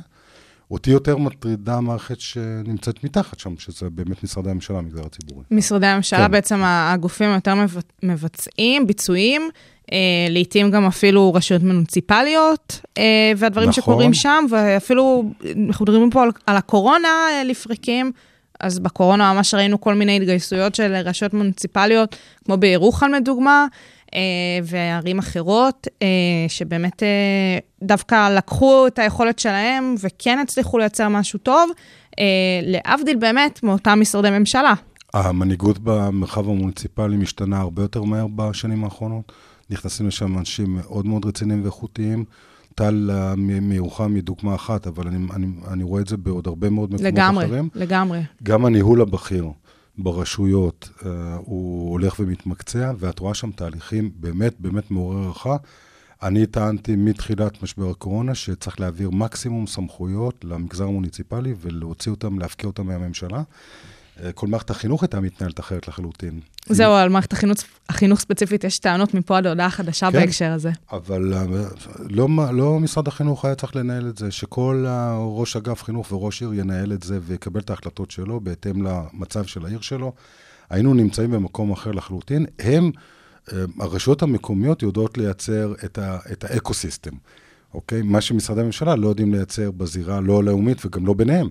[0.71, 5.43] אותי יותר מטרידה המערכת שנמצאת מתחת שם, שזה באמת משרדי הממשלה, המגזר הציבורי.
[5.51, 6.31] משרדי הממשלה כן.
[6.31, 9.49] בעצם הגופים היותר מבצ- מבצעים, ביצועים,
[9.91, 9.97] אה,
[10.29, 13.03] לעתים גם אפילו רשויות מוניציפליות, אה,
[13.37, 13.83] והדברים נכון.
[13.83, 15.23] שקורים שם, ואפילו,
[15.67, 18.11] אנחנו מדברים פה על, על הקורונה אה, לפרקים,
[18.59, 22.15] אז בקורונה ממש ראינו כל מיני התגייסויות של רשויות מוניציפליות,
[22.45, 23.65] כמו בירוחם לדוגמה,
[24.13, 24.19] אה,
[24.63, 26.07] וערים אחרות, אה,
[26.47, 31.69] שבאמת אה, דווקא לקחו את היכולת שלהם וכן הצליחו לייצר משהו טוב,
[32.63, 34.73] להבדיל באמת מאותם משרדי ממשלה.
[35.13, 39.31] המנהיגות במרחב המוניציפלי משתנה הרבה יותר מהר בשנים האחרונות.
[39.69, 42.25] נכנסים לשם אנשים מאוד מאוד רציניים ואיכותיים.
[42.77, 43.09] טל
[43.61, 47.13] מירוחם היא דוגמה אחת, אבל אני, אני, אני רואה את זה בעוד הרבה מאוד מקומות
[47.13, 47.69] לגמרי, אחרים.
[47.75, 48.23] לגמרי.
[48.43, 49.49] גם הניהול הבכיר
[49.97, 51.05] ברשויות uh,
[51.37, 55.55] הוא הולך ומתמקצע, ואת רואה שם תהליכים באמת באמת מעורר הערכה.
[56.23, 62.87] אני טענתי מתחילת משבר הקורונה שצריך להעביר מקסימום סמכויות למגזר המוניציפלי ולהוציא אותם, להפקיע אותם
[62.87, 63.43] מהממשלה.
[64.17, 66.39] Uh, כל מערכת החינוך הייתה מתנהלת אחרת לחלוטין.
[66.65, 67.57] זהו, על מערכת החינוך,
[67.89, 70.19] החינוך ספציפית יש טענות מפה עד להודעה חדשה כן.
[70.19, 70.71] בהקשר הזה.
[70.91, 74.85] אבל uh, לא, לא משרד החינוך היה צריך לנהל את זה, שכל
[75.17, 79.65] ראש אגף חינוך וראש עיר ינהל את זה ויקבל את ההחלטות שלו בהתאם למצב של
[79.65, 80.13] העיר שלו.
[80.69, 82.45] היינו נמצאים במקום אחר לחלוטין.
[82.59, 82.91] הם,
[83.47, 87.15] uh, הרשויות המקומיות יודעות לייצר את, ה, את האקו-סיסטם,
[87.73, 88.01] אוקיי?
[88.01, 91.49] מה שמשרדי הממשלה לא יודעים לייצר בזירה לא הלאומית וגם לא ביניהם.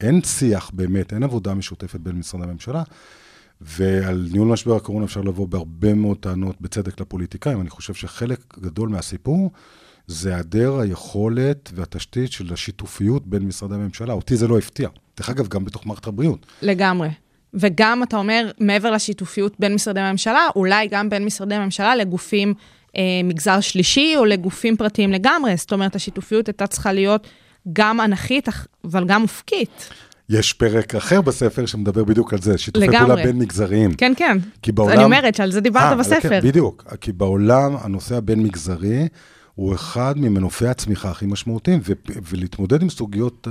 [0.00, 2.82] אין שיח באמת, אין עבודה משותפת בין משרדי הממשלה.
[3.60, 7.60] ועל ניהול משבר הקורונה אפשר לבוא בהרבה מאוד טענות בצדק לפוליטיקאים.
[7.60, 9.50] אני חושב שחלק גדול מהסיפור
[10.06, 14.12] זה היעדר היכולת והתשתית של השיתופיות בין משרדי הממשלה.
[14.12, 14.88] אותי זה לא הפתיע.
[15.16, 16.46] דרך אגב, גם בתוך מערכת הבריאות.
[16.62, 17.08] לגמרי.
[17.54, 22.54] וגם, אתה אומר, מעבר לשיתופיות בין משרדי הממשלה, אולי גם בין משרדי הממשלה לגופים
[22.96, 25.56] אה, מגזר שלישי או לגופים פרטיים לגמרי.
[25.56, 27.26] זאת אומרת, השיתופיות הייתה צריכה להיות
[27.72, 28.48] גם אנכית,
[28.84, 29.88] אבל גם אופקית.
[30.28, 33.06] יש פרק אחר בספר שמדבר בדיוק על זה, שיתופי לגמרי.
[33.06, 33.94] פעולה בין מגזריים.
[33.94, 34.38] כן, כן.
[34.62, 34.92] כי בעולם...
[34.92, 36.28] אני אומרת שעל זה דיברת אה, בספר.
[36.28, 36.84] כן, בדיוק.
[37.00, 39.08] כי בעולם הנושא הבין-מגזרי
[39.54, 41.92] הוא אחד ממנופי הצמיחה הכי משמעותיים, ו-
[42.30, 43.46] ולהתמודד עם סוגיות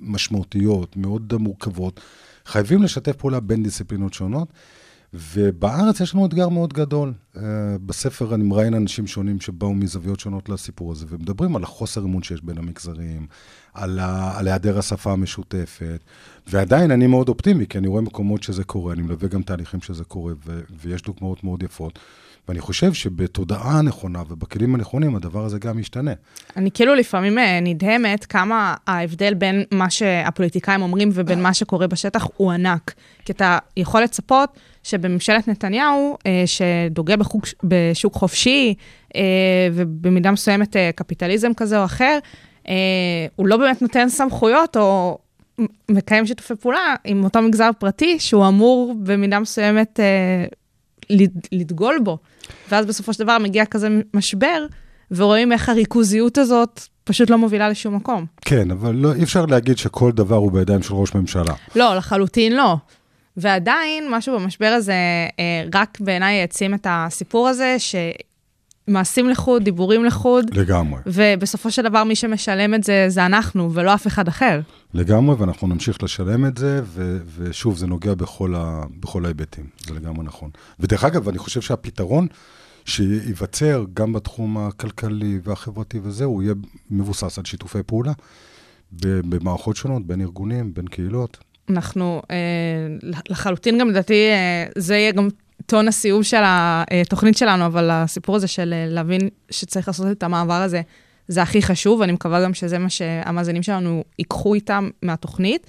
[0.00, 2.00] משמעותיות, מאוד מורכבות,
[2.46, 4.48] חייבים לשתף פעולה בין דיסציפלינות שונות.
[5.14, 7.12] ובארץ יש לנו אתגר מאוד גדול.
[7.34, 7.38] Uh,
[7.86, 12.42] בספר אני מראיין אנשים שונים שבאו מזוויות שונות לסיפור הזה, ומדברים על החוסר אמון שיש
[12.42, 13.26] בין המגזרים,
[13.74, 16.00] על, ה- על היעדר השפה המשותפת,
[16.46, 20.04] ועדיין אני מאוד אופטימי, כי אני רואה מקומות שזה קורה, אני מלווה גם תהליכים שזה
[20.04, 21.98] קורה, ו- ויש דוגמאות מאוד יפות.
[22.50, 26.10] ואני חושב שבתודעה הנכונה ובכלים הנכונים, הדבר הזה גם ישתנה.
[26.56, 32.26] אני כאילו לפעמים אה, נדהמת כמה ההבדל בין מה שהפוליטיקאים אומרים ובין מה שקורה בשטח
[32.36, 32.94] הוא ענק.
[33.24, 34.50] כי אתה יכול לצפות
[34.82, 38.74] שבממשלת נתניהו, אה, שדוגל בחוק, בשוק חופשי,
[39.16, 39.20] אה,
[39.72, 42.18] ובמידה מסוימת קפיטליזם כזה או אחר,
[43.36, 45.18] הוא לא באמת נותן סמכויות או
[45.90, 50.00] מקיים שיתופי פעולה עם אותו מגזר פרטי, שהוא אמור במידה מסוימת
[51.10, 52.18] לד- לדגול בו.
[52.68, 54.66] ואז בסופו של דבר מגיע כזה משבר,
[55.10, 58.26] ורואים איך הריכוזיות הזאת פשוט לא מובילה לשום מקום.
[58.40, 61.54] כן, אבל לא, אי אפשר להגיד שכל דבר הוא בידיים של ראש ממשלה.
[61.76, 62.76] לא, לחלוטין לא.
[63.36, 64.92] ועדיין, משהו במשבר הזה
[65.38, 67.76] אה, רק בעיניי העצים את הסיפור הזה,
[68.90, 71.00] שמעשים לחוד, דיבורים לחוד, לגמרי.
[71.06, 74.60] ובסופו של דבר מי שמשלם את זה זה אנחנו, ולא אף אחד אחר.
[74.94, 79.94] לגמרי, ואנחנו נמשיך לשלם את זה, ו- ושוב, זה נוגע בכל, ה- בכל ההיבטים, זה
[79.94, 80.50] לגמרי נכון.
[80.80, 82.26] ודרך אגב, אני חושב שהפתרון
[82.84, 86.54] שייווצר גם בתחום הכלכלי והחברתי וזה, הוא יהיה
[86.90, 88.12] מבוסס על שיתופי פעולה
[88.92, 91.38] ב- במערכות שונות, בין ארגונים, בין קהילות.
[91.68, 92.36] אנחנו אה,
[93.28, 95.28] לחלוטין גם, לדעתי, אה, זה יהיה גם
[95.66, 100.54] טון הסיום של התוכנית שלנו, אבל הסיפור הזה של אה, להבין שצריך לעשות את המעבר
[100.62, 100.82] הזה,
[101.28, 105.66] זה הכי חשוב, ואני מקווה גם שזה מה שהמאזינים שלנו ייקחו איתם מהתוכנית.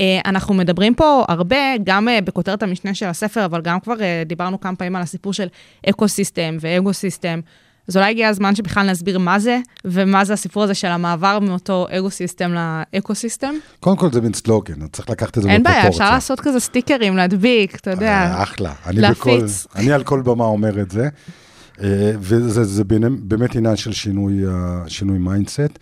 [0.00, 3.94] אה, אנחנו מדברים פה הרבה, גם אה, בכותרת המשנה של הספר, אבל גם כבר
[4.26, 5.48] דיברנו כמה פעמים על הסיפור של
[5.90, 7.40] eco-system ו ego-system.
[7.90, 11.86] אז אולי הגיע הזמן שבכלל נסביר מה זה, ומה זה הסיפור הזה של המעבר מאותו
[11.90, 13.54] ego-system ל eco-system.
[13.80, 15.82] קודם כל זה מין סלוגן, צריך לקחת את זה אין בפרופורציה.
[15.82, 18.12] בעיה, אפשר לעשות כזה סטיקרים, להדביק, אתה יודע.
[18.12, 18.72] אה, אחלה.
[18.86, 19.66] אני להפיץ.
[19.66, 21.08] בכל, אני על כל במה אומר את זה.
[21.82, 24.52] אה, וזה זה באמת- באמת עניין של שינוי, אה,
[24.88, 25.78] שינוי mindset.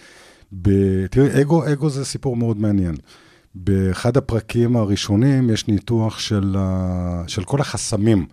[1.11, 2.95] תראי, אגו, אגו זה סיפור מאוד מעניין.
[3.55, 6.57] באחד הפרקים הראשונים יש ניתוח של,
[7.27, 8.27] של כל החסמים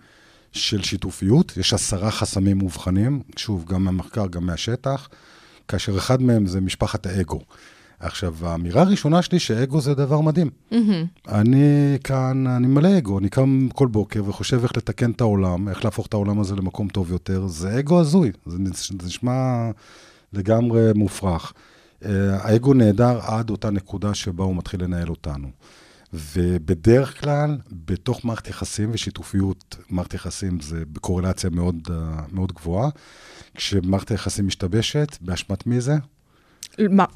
[0.56, 1.58] של שיתופיות.
[1.58, 5.10] יש עשרה חסמים מובחנים, שוב, גם מהמחקר, גם מהשטח,
[5.68, 7.42] כאשר אחד מהם זה משפחת האגו.
[8.00, 10.50] עכשיו, האמירה הראשונה שלי שאגו זה דבר מדהים.
[11.28, 15.86] אני כאן, אני מלא אגו, אני קם כל בוקר וחושב איך לתקן את העולם, איך
[15.86, 17.48] להפוך את העולם הזה למקום טוב יותר.
[17.48, 19.70] זה אגו הזוי, זה זה נשמע
[20.34, 21.54] לגמרי מופרך.
[22.06, 25.48] אה, האגו נהדר עד אותה נקודה שבה הוא מתחיל לנהל אותנו.
[26.34, 32.90] ובדרך כלל, בתוך מערכת יחסים ושיתופיות, מערכת יחסים זה בקורלציה מאוד, אה, מאוד גבוהה.
[33.56, 35.96] כשמערכת היחסים משתבשת, באשמת מי זה?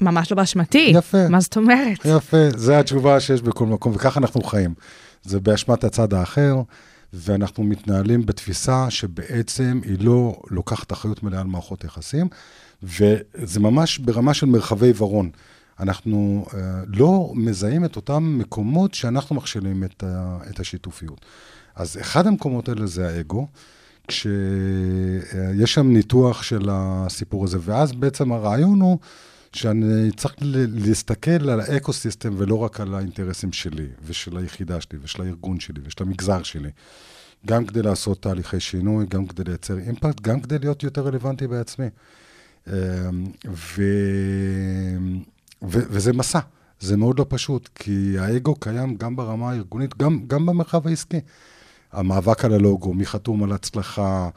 [0.00, 0.92] ממש לא באשמתי.
[0.94, 1.28] יפה.
[1.28, 1.98] מה זאת אומרת?
[2.04, 4.74] יפה, זו התשובה שיש בכל מקום, וככה אנחנו חיים.
[5.22, 6.54] זה באשמת הצד האחר,
[7.12, 12.28] ואנחנו מתנהלים בתפיסה שבעצם היא לא לוקחת אחריות מלאה על מערכות יחסים,
[12.82, 15.30] וזה ממש ברמה של מרחבי עיוורון.
[15.80, 16.54] אנחנו uh,
[16.86, 20.04] לא מזהים את אותם מקומות שאנחנו מכשילים את,
[20.50, 21.26] את השיתופיות.
[21.76, 23.46] אז אחד המקומות האלה זה האגו,
[24.08, 28.98] כשיש שם ניתוח של הסיפור הזה, ואז בעצם הרעיון הוא
[29.52, 35.22] שאני צריך להסתכל על ה eco-system ולא רק על האינטרסים שלי, ושל היחידה שלי, ושל
[35.22, 36.70] הארגון שלי, ושל המגזר שלי.
[37.46, 41.86] גם כדי לעשות תהליכי שינוי, גם כדי לייצר impact, גם כדי להיות יותר רלוונטי בעצמי.
[42.68, 42.72] אמ,
[43.46, 43.82] ו...
[45.62, 45.78] ו...
[45.90, 46.40] וזה מסע,
[46.80, 51.20] זה מאוד לא פשוט, כי האגו קיים גם ברמה הארגונית, גם, גם במרחב העסקי.
[51.92, 54.28] המאבק על הלוגו, מי חתום על הצלחה,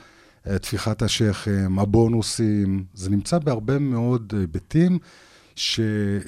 [0.48, 5.00] אה, טפיחת השכם, הבונוסים, זה נמצא בהרבה מאוד היבטים,
[5.56, 5.80] ש...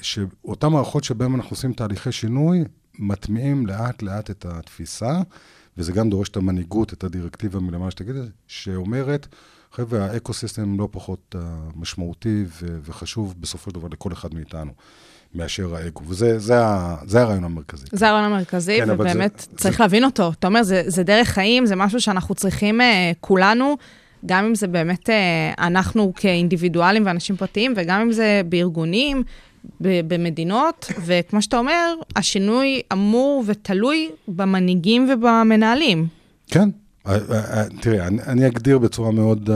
[0.02, 2.64] שאותן מערכות שבהן אנחנו עושים תהליכי שינוי,
[3.00, 5.22] מטמיעים לאט-לאט את התפיסה,
[5.78, 9.28] וזה גם דורש את המנהיגות, את הדירקטיבה מלמעלה שתגיד את זה, שאומרת,
[9.76, 11.40] חבר'ה, האקו-סיסטם לא פחות uh,
[11.76, 14.72] משמעותי ו- וחשוב בסופו של דבר לכל אחד מאיתנו,
[15.36, 16.02] מאשר האגו.
[16.08, 16.56] וזה זה
[17.06, 17.86] זה הרעיון המרכזי.
[17.92, 20.32] זה הרעיון המרכזי, כן, ובאמת זה- צריך זה- להבין אותו.
[20.40, 23.78] אתה אומר, זה, זה דרך חיים, זה משהו שאנחנו צריכים אה, כולנו,
[24.26, 29.24] גם אם זה באמת אה, אנחנו כאינדיבידואלים ואנשים פרטיים, וגם אם זה בארגונים,
[29.82, 36.08] ב- במדינות, וכמו שאתה אומר, השינוי אמור ותלוי במנהיגים ובמנהלים.
[36.48, 36.70] כן.
[37.08, 39.50] אה, אה, אה, תראה, אני, אני אגדיר בצורה מאוד,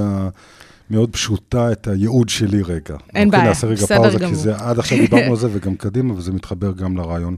[0.90, 2.98] מאוד פשוטה את הייעוד שלי רגע.
[3.16, 4.30] אין בעיה, נעשה רגע בסדר פאוזה, גמור.
[4.30, 7.36] כי זה, עד עכשיו דיברנו על זה וגם קדימה, וזה מתחבר גם לרעיון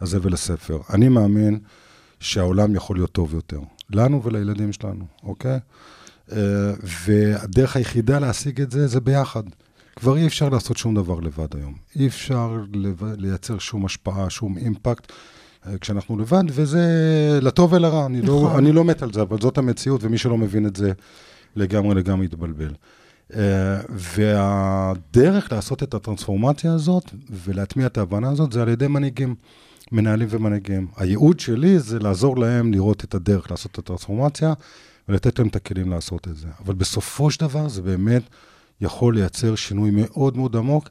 [0.00, 0.78] הזה ולספר.
[0.90, 1.58] אני מאמין
[2.20, 5.58] שהעולם יכול להיות טוב יותר, לנו ולילדים שלנו, אוקיי?
[7.04, 9.42] והדרך היחידה להשיג את זה, זה ביחד.
[9.96, 11.74] כבר אי אפשר לעשות שום דבר לבד היום.
[11.96, 12.56] אי אפשר.
[13.18, 15.12] לייצר שום השפעה, שום אימפקט.
[15.66, 16.88] אה, כשאנחנו לבד, וזה
[17.42, 18.52] לטוב ולרע, אני, נכון.
[18.52, 20.92] לא, אני לא מת על זה, אבל זאת המציאות, ומי שלא מבין את זה
[21.56, 22.72] לגמרי לגמרי יתבלבל.
[23.30, 23.34] Uh,
[23.88, 29.34] והדרך לעשות את הטרנספורמציה הזאת ולהטמיע את ההבנה הזאת זה על ידי מנהיגים,
[29.92, 30.86] מנהלים ומנהיגים.
[30.96, 34.52] הייעוד שלי זה לעזור להם לראות את הדרך לעשות את הטרנספורמציה
[35.08, 36.48] ולתת להם את הכלים לעשות את זה.
[36.64, 38.22] אבל בסופו של דבר זה באמת
[38.80, 40.88] יכול לייצר שינוי מאוד מאוד עמוק.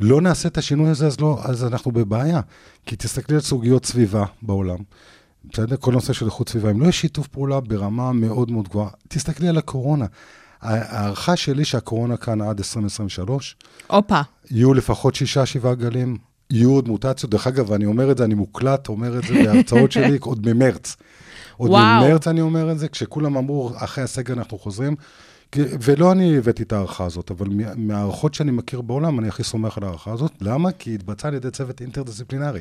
[0.00, 2.40] לא נעשה את השינוי הזה, אז, לא, אז אנחנו בבעיה.
[2.86, 4.78] כי תסתכלי על סוגיות סביבה בעולם.
[5.52, 5.76] בסדר?
[5.76, 9.48] כל נושא של איכות סביבה, אם לא יש שיתוף פעולה ברמה מאוד מאוד גבוהה, תסתכלי
[9.48, 10.06] על הקורונה.
[10.62, 13.56] ההערכה שלי שהקורונה כאן עד 2023,
[13.86, 16.16] הופה, יהיו לפחות שישה, שבעה גלים,
[16.50, 17.30] יהיו עוד מוטציות.
[17.32, 20.96] דרך אגב, אני אומר את זה, אני מוקלט, אומר את זה בהרצאות שלי עוד ממרץ.
[21.56, 22.04] עוד וואו.
[22.04, 24.96] ממרץ אני אומר את זה, כשכולם אמרו, אחרי הסגר אנחנו חוזרים.
[25.56, 29.76] ולא אני הבאתי את ההערכה הזאת, אבל מה- מההערכות שאני מכיר בעולם, אני הכי סומך
[29.76, 30.32] על ההערכה הזאת.
[30.40, 30.72] למה?
[30.72, 32.60] כי היא התבצעה על ידי צוות אינטרדיסציפלינרי.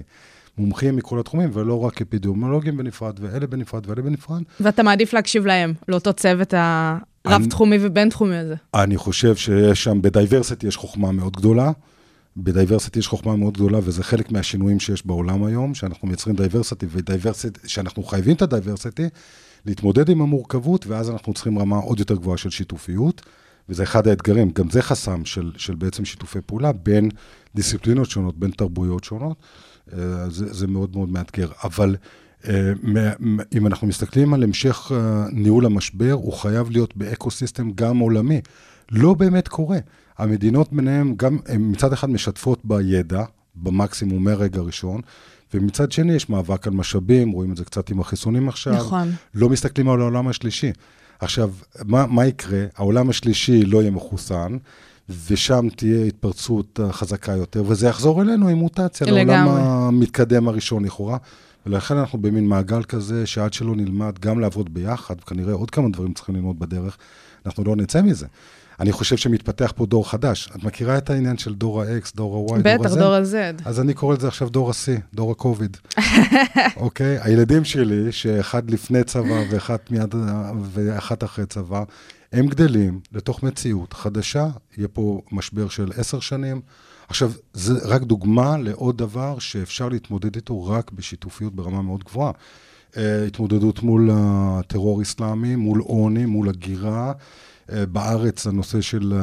[0.57, 4.41] מומחים מכל התחומים, ולא רק אפידמיולוגים בנפרד, ואלה בנפרד ואלה בנפרד.
[4.59, 6.53] ואתה מעדיף להקשיב להם, לאותו צוות
[7.25, 8.55] הרב-תחומי ובין-תחומי הזה.
[8.73, 11.71] אני חושב שיש שם, ב diversity יש חוכמה מאוד גדולה.
[12.37, 16.85] ב diversity יש חוכמה מאוד גדולה, וזה חלק מהשינויים שיש בעולם היום, שאנחנו מייצרים diversity,
[16.89, 19.07] ו diversity, שאנחנו חייבים את ה diversity,
[19.67, 23.21] להתמודד עם המורכבות, ואז אנחנו צריכים רמה עוד יותר גבוהה של שיתופיות,
[23.69, 27.09] וזה אחד האתגרים, גם זה חסם של, של בעצם שיתופי פעולה בין
[27.55, 29.37] דיסציפלינות שונות, בין תרבויות שונות,
[29.93, 31.47] אה, זה, זה מאוד מאוד מאתגר.
[31.63, 31.95] אבל
[32.47, 32.71] אה,
[33.57, 38.41] אם אנחנו מסתכלים על המשך אה, ניהול המשבר, הוא חייב להיות באקו-סיסטם גם עולמי.
[38.91, 39.77] לא באמת קורה.
[40.17, 43.23] המדינות ביניהן גם, הן מצד אחד משתפות בידע,
[43.55, 45.01] במקסימום מהרגע הראשון,
[45.53, 48.73] ומצד שני יש מאבק על משאבים, רואים את זה קצת עם החיסונים עכשיו.
[48.73, 49.11] נכון.
[49.33, 50.71] לא מסתכלים על העולם השלישי.
[51.19, 51.51] עכשיו,
[51.85, 52.65] מה, מה יקרה?
[52.75, 54.57] העולם השלישי לא יהיה מחוסן,
[55.27, 59.61] ושם תהיה התפרצות חזקה יותר, וזה יחזור אלינו עם מוטציה לעולם לגמרי.
[59.63, 61.17] המתקדם הראשון לכאורה.
[61.65, 66.13] ולכן אנחנו במין מעגל כזה, שעד שלא נלמד גם לעבוד ביחד, וכנראה עוד כמה דברים
[66.13, 66.97] צריכים ללמוד בדרך,
[67.45, 68.25] אנחנו לא נצא מזה.
[68.79, 70.49] אני חושב שמתפתח פה דור חדש.
[70.55, 72.99] את מכירה את העניין של דור ה-X, דור ה-Y, דור בטח, ה-Z?
[72.99, 73.61] דור ה-Z.
[73.65, 75.77] אז אני קורא לזה עכשיו דור ה-C, דור הקוביד.
[76.77, 77.17] אוקיי?
[77.21, 80.15] הילדים שלי, שאחד לפני צבא ואחת מיד,
[80.63, 81.83] ואחת אחרי צבא,
[82.33, 84.47] הם גדלים לתוך מציאות חדשה.
[84.77, 86.61] יהיה פה משבר של עשר שנים,
[87.07, 92.31] עכשיו, זה רק דוגמה לעוד דבר שאפשר להתמודד איתו רק בשיתופיות ברמה מאוד גבוהה.
[92.97, 97.13] אה, התמודדות מול הטרור אסלאמי, מול עוני, מול הגירה.
[97.71, 99.13] אה, בארץ הנושא של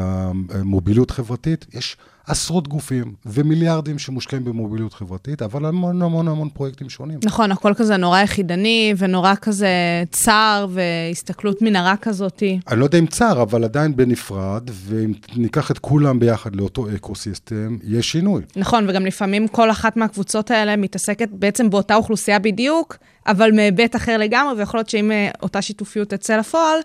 [0.64, 7.18] מוביליות חברתית, יש עשרות גופים ומיליארדים שמושקעים במוביליות חברתית, אבל המון המון המון פרויקטים שונים.
[7.24, 9.68] נכון, הכל כזה נורא יחידני ונורא כזה
[10.10, 12.42] צר והסתכלות מנהרה כזאת.
[12.68, 17.76] אני לא יודע אם צר, אבל עדיין בנפרד, ואם ניקח את כולם ביחד לאותו eco-system,
[17.84, 18.42] יש שינוי.
[18.56, 24.18] נכון, וגם לפעמים כל אחת מהקבוצות האלה מתעסקת בעצם באותה אוכלוסייה בדיוק, אבל מהיבט אחר
[24.18, 26.78] לגמרי, ויכול להיות שאם אה, אותה שיתופיות תצא לפועל,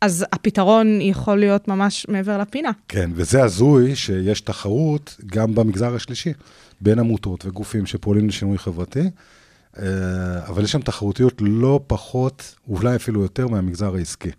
[0.00, 2.70] אז הפתרון יכול להיות ממש מעבר לפינה.
[2.88, 6.32] כן, וזה הזוי שיש תחרות גם במגזר השלישי,
[6.80, 9.10] בין עמותות וגופים שפועלים לשינוי חברתי,
[9.78, 9.84] אה,
[10.48, 14.30] אבל יש שם תחרותיות לא פחות, אולי אפילו יותר מהמגזר העסקי.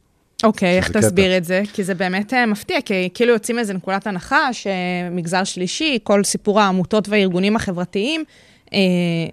[0.43, 1.37] אוקיי, איך תסביר קטע.
[1.37, 1.63] את זה?
[1.73, 6.61] כי זה באמת uh, מפתיע, כי כאילו יוצאים מאיזה נקודת הנחה שמגזר שלישי, כל סיפור
[6.61, 8.54] העמותות והארגונים החברתיים, אה,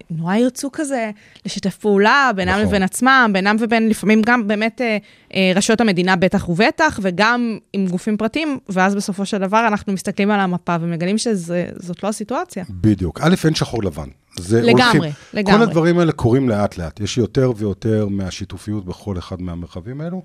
[0.09, 1.11] נורא ירצו כזה
[1.45, 2.63] לשתף פעולה בינם נכון.
[2.65, 4.97] לבין עצמם, בינם ובין לפעמים גם באמת אה,
[5.33, 10.31] אה, רשויות המדינה בטח ובטח, וגם עם גופים פרטיים, ואז בסופו של דבר אנחנו מסתכלים
[10.31, 12.63] על המפה ומגלים שזאת לא הסיטואציה.
[12.69, 13.19] בדיוק.
[13.21, 14.07] א', אין שחור לבן.
[14.39, 15.57] זה לגמרי, הולכים, לגמרי.
[15.57, 16.99] כל הדברים האלה קורים לאט-לאט.
[16.99, 20.21] יש יותר ויותר מהשיתופיות בכל אחד מהמרחבים האלו.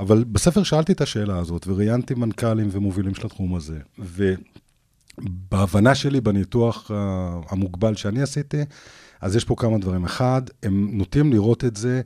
[0.00, 4.34] אבל בספר שאלתי את השאלה הזאת, וראיינתי מנכ"לים ומובילים של התחום הזה, ו...
[5.50, 6.94] בהבנה שלי, בניתוח uh,
[7.50, 8.62] המוגבל שאני עשיתי,
[9.20, 10.04] אז יש פה כמה דברים.
[10.04, 12.00] אחד, הם נוטים לראות את זה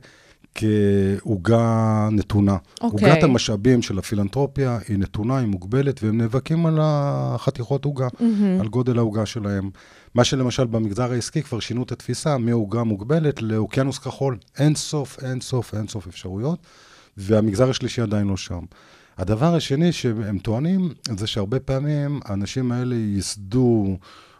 [0.55, 2.57] כעוגה נתונה.
[2.57, 2.83] Okay.
[2.83, 3.09] אוקיי.
[3.09, 8.61] עוגת המשאבים של הפילנטרופיה היא נתונה, היא מוגבלת, והם נאבקים על החתיכות עוגה, mm-hmm.
[8.61, 9.69] על גודל העוגה שלהם.
[10.15, 14.37] מה שלמשל במגזר העסקי כבר שינו את התפיסה מעוגה מוגבלת לאוקיינוס כחול.
[14.57, 16.59] אין סוף, אין סוף, אין סוף אפשרויות,
[17.17, 18.61] והמגזר השלישי עדיין לא שם.
[19.17, 23.97] הדבר השני שהם טוענים, זה שהרבה פעמים האנשים האלה ייסדו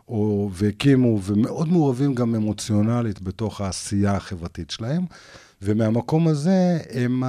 [0.07, 5.05] או, והקימו, ומאוד מעורבים גם אמוציונלית בתוך העשייה החברתית שלהם,
[5.61, 7.23] ומהמקום הזה, הם,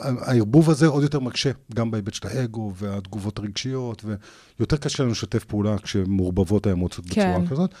[0.00, 4.04] הערבוב הזה עוד יותר מקשה, גם בהיבט של האגו והתגובות הרגשיות,
[4.58, 7.32] ויותר קשה לנו לשתף פעולה כשמעורבבות האמוציות כן.
[7.32, 7.74] בצורה כזאת.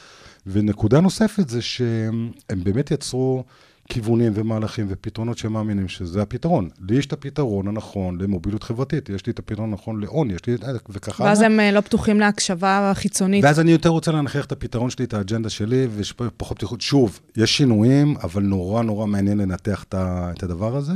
[0.46, 2.30] ונקודה נוספת זה שהם
[2.62, 3.44] באמת יצרו...
[3.88, 6.68] כיוונים ומהלכים ופתרונות שהם מאמינים שזה הפתרון.
[6.88, 10.54] לי יש את הפתרון הנכון למוביליות חברתית, יש לי את הפתרון הנכון לעוני, יש לי
[10.54, 10.64] את...
[10.88, 11.24] וככה...
[11.24, 13.44] ואז הם אה, לא פתוחים להקשבה חיצונית.
[13.44, 16.80] ואז אני יותר רוצה להנכיח את הפתרון שלי, את האג'נדה שלי, ויש פחות פתיחות.
[16.80, 20.92] שוב, יש שינויים, אבל נורא נורא מעניין לנתח את הדבר הזה.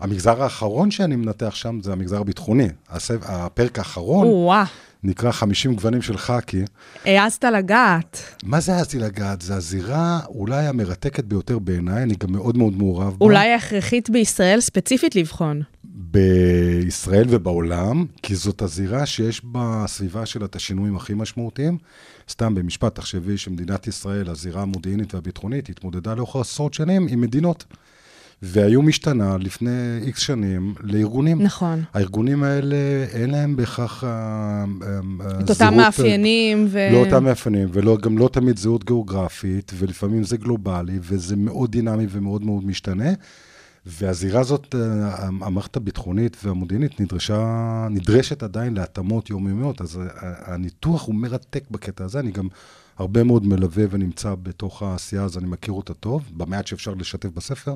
[0.00, 2.68] המגזר האחרון שאני מנתח שם זה המגזר הביטחוני.
[3.22, 4.26] הפרק האחרון...
[4.26, 4.64] או-אה.
[5.02, 6.64] נקרא 50 גוונים של חאקי.
[7.04, 8.22] העזת לגעת.
[8.42, 9.42] מה זה העזתי לגעת?
[9.42, 13.24] זה הזירה אולי המרתקת ביותר בעיניי, אני גם מאוד מאוד מעורב בה.
[13.24, 15.62] אולי הכרחית בישראל ספציפית לבחון.
[15.84, 21.78] בישראל ובעולם, כי זאת הזירה שיש בה סביבה שלה את השינויים הכי משמעותיים.
[22.30, 27.64] סתם במשפט, תחשבי שמדינת ישראל, הזירה המודיעינית והביטחונית, התמודדה לאורך עשרות שנים עם מדינות.
[28.42, 31.42] והיו משתנה לפני איקס שנים לארגונים.
[31.42, 31.82] נכון.
[31.94, 32.76] הארגונים האלה,
[33.12, 34.08] אין להם בהכרח אה,
[34.82, 36.66] אה, את אותם מאפיינים.
[36.70, 36.88] ו...
[36.92, 42.44] לא אותם מאפיינים, וגם לא תמיד זהות גיאוגרפית, ולפעמים זה גלובלי, וזה מאוד דינמי ומאוד
[42.44, 43.10] מאוד משתנה.
[43.86, 44.80] והזירה הזאת, אה,
[45.40, 52.20] המערכת הביטחונית והמודיעינית נדרשה, נדרשת עדיין להתאמות יומיומיות, אז הניתוח הוא מרתק בקטע הזה.
[52.20, 52.48] אני גם
[52.98, 57.74] הרבה מאוד מלווה ונמצא בתוך העשייה, אז אני מכיר אותה טוב, במעט שאפשר לשתף בספר.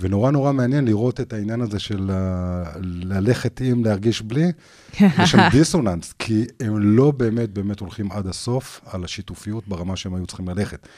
[0.00, 2.10] ונורא נורא מעניין לראות את העניין הזה של
[2.82, 4.52] ללכת עם, להרגיש בלי.
[5.00, 10.14] יש שם דיסוננס, כי הם לא באמת באמת הולכים עד הסוף על השיתופיות ברמה שהם
[10.14, 10.88] היו צריכים ללכת.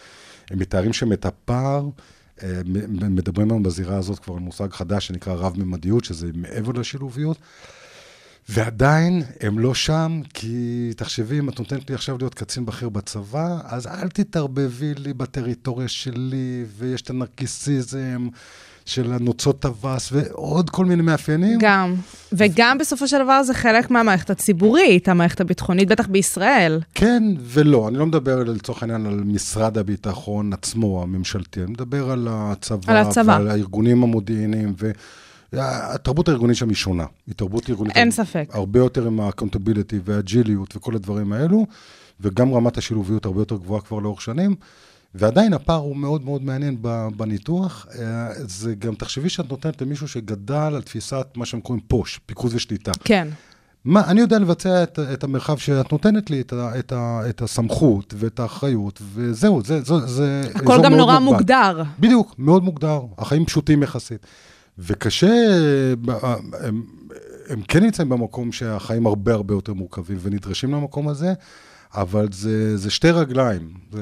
[0.50, 1.88] הם מתארים שם את הפער,
[2.42, 2.60] אה,
[3.10, 7.38] מדברים היום בזירה הזאת כבר על מושג חדש שנקרא רב-ממדיות, שזה מעבר לשילוביות.
[8.48, 13.58] ועדיין הם לא שם, כי תחשבי, אם את נותנת לי עכשיו להיות קצין בכיר בצבא,
[13.64, 18.28] אז אל תתערבבי לי בטריטוריה שלי, ויש את הנרקיסיזם,
[18.88, 21.58] של הנוצות טווס ועוד כל מיני מאפיינים.
[21.60, 21.94] גם,
[22.32, 26.80] וגם בסופו של דבר זה חלק מהמערכת הציבורית, המערכת הביטחונית, בטח בישראל.
[26.94, 32.28] כן ולא, אני לא מדבר לצורך העניין על משרד הביטחון עצמו, הממשלתי, אני מדבר על
[32.30, 33.32] הצבא, על הצבא.
[33.32, 34.74] ועל הארגונים המודיעיניים.
[34.80, 34.90] ו...
[35.52, 37.04] התרבות הארגונית שם היא שונה.
[37.26, 37.96] היא תרבות ארגונית...
[37.96, 38.48] אין ספק.
[38.52, 41.66] הרבה יותר עם ה-accountability והג'יליות וכל הדברים האלו,
[42.20, 44.54] וגם רמת השילוביות הרבה יותר גבוהה כבר לאורך שנים.
[45.14, 46.76] ועדיין הפער הוא מאוד מאוד מעניין
[47.16, 47.86] בניתוח.
[47.98, 52.52] אה, זה גם, תחשבי שאת נותנת למישהו שגדל על תפיסת מה שהם קוראים פוש, פיקוד
[52.54, 52.92] ושליטה.
[53.04, 53.28] כן.
[53.84, 57.42] מה, אני יודע לבצע את, את המרחב שאת נותנת לי, את, ה, את, ה, את
[57.42, 61.38] הסמכות ואת האחריות, וזהו, זה, זה, זה הכל גם נורא מוגבל.
[61.38, 61.82] מוגדר.
[61.98, 63.00] בדיוק, מאוד מוגדר.
[63.18, 64.26] החיים פשוטים יחסית.
[64.78, 65.34] וקשה,
[66.60, 66.82] הם,
[67.48, 71.32] הם כן נמצאים במקום שהחיים הרבה הרבה יותר מורכבים ונדרשים למקום הזה,
[71.94, 74.00] אבל זה, זה שתי רגליים, זה,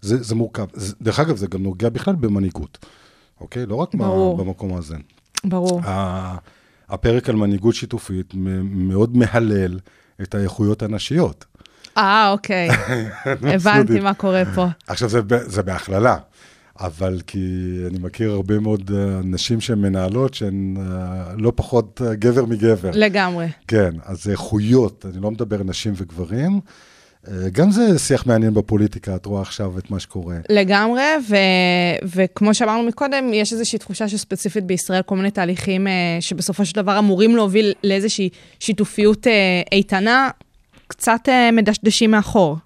[0.00, 0.66] זה, זה מורכב.
[0.72, 2.78] זה, דרך אגב, זה גם נוגע בכלל במנהיגות,
[3.40, 3.66] אוקיי?
[3.66, 4.36] לא רק ברור.
[4.38, 4.96] במקום הזה.
[5.44, 5.80] ברור.
[5.84, 6.36] ה-
[6.88, 8.34] הפרק על מנהיגות שיתופית
[8.64, 9.78] מאוד מהלל
[10.22, 11.44] את האיכויות הנשיות.
[11.98, 12.68] אה, אוקיי.
[13.54, 14.66] הבנתי מה קורה פה.
[14.86, 16.16] עכשיו, זה, זה בהכללה,
[16.80, 17.38] אבל כי
[17.86, 22.90] אני מכיר הרבה מאוד אה, נשים שהן מנהלות, שהן אה, לא פחות אה, גבר מגבר.
[22.94, 23.46] לגמרי.
[23.68, 26.60] כן, אז זה איכויות, אני לא מדבר נשים וגברים.
[27.26, 30.36] אה, גם זה שיח מעניין בפוליטיקה, את רואה עכשיו את מה שקורה.
[30.48, 36.64] לגמרי, ו- וכמו שאמרנו מקודם, יש איזושהי תחושה שספציפית בישראל כל מיני תהליכים אה, שבסופו
[36.64, 38.28] של דבר אמורים להוביל לאיזושהי
[38.60, 39.32] שיתופיות אה,
[39.72, 40.30] איתנה,
[40.86, 42.56] קצת מדשדשים מאחור.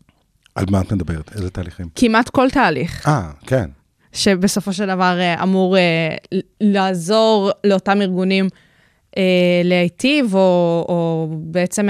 [0.54, 1.30] על מה את מדברת?
[1.36, 1.86] איזה תהליכים?
[1.94, 3.70] כמעט כל תהליך, אה, כן.
[4.12, 5.76] שבסופו של דבר אמור
[6.60, 8.48] לעזור לאותם ארגונים
[9.64, 11.88] להיטיב, או, או בעצם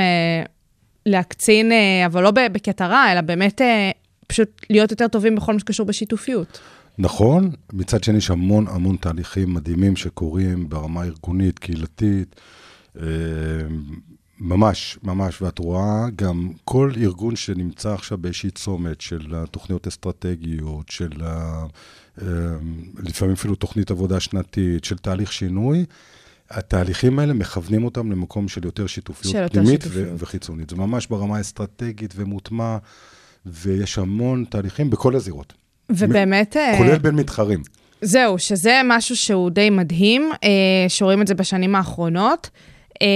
[1.07, 3.91] להקצין, אה, אבל לא בקטע רע, אלא באמת אה,
[4.27, 6.61] פשוט להיות יותר טובים בכל מה שקשור בשיתופיות.
[6.99, 12.41] נכון, מצד שני יש המון המון תהליכים מדהימים שקורים ברמה ארגונית, קהילתית,
[13.01, 13.05] אה,
[14.39, 21.11] ממש, ממש, ואת רואה גם כל ארגון שנמצא עכשיו באיזושהי צומת של תוכניות אסטרטגיות, של
[22.99, 25.85] לפעמים אפילו תוכנית עבודה שנתית, של תהליך שינוי,
[26.53, 30.09] התהליכים האלה מכוונים אותם למקום של יותר שיתופיות של יותר פנימית שיתופיות.
[30.09, 30.71] ו- וחיצונית.
[30.71, 32.77] זה ממש ברמה האסטרטגית ומוטמע,
[33.47, 35.53] ויש המון תהליכים בכל הזירות.
[35.91, 36.57] ובאמת...
[36.57, 37.63] אה, כולל בין מתחרים.
[38.01, 40.49] זהו, שזה משהו שהוא די מדהים, אה,
[40.89, 42.51] שרואים את זה בשנים האחרונות.
[43.03, 43.07] אה,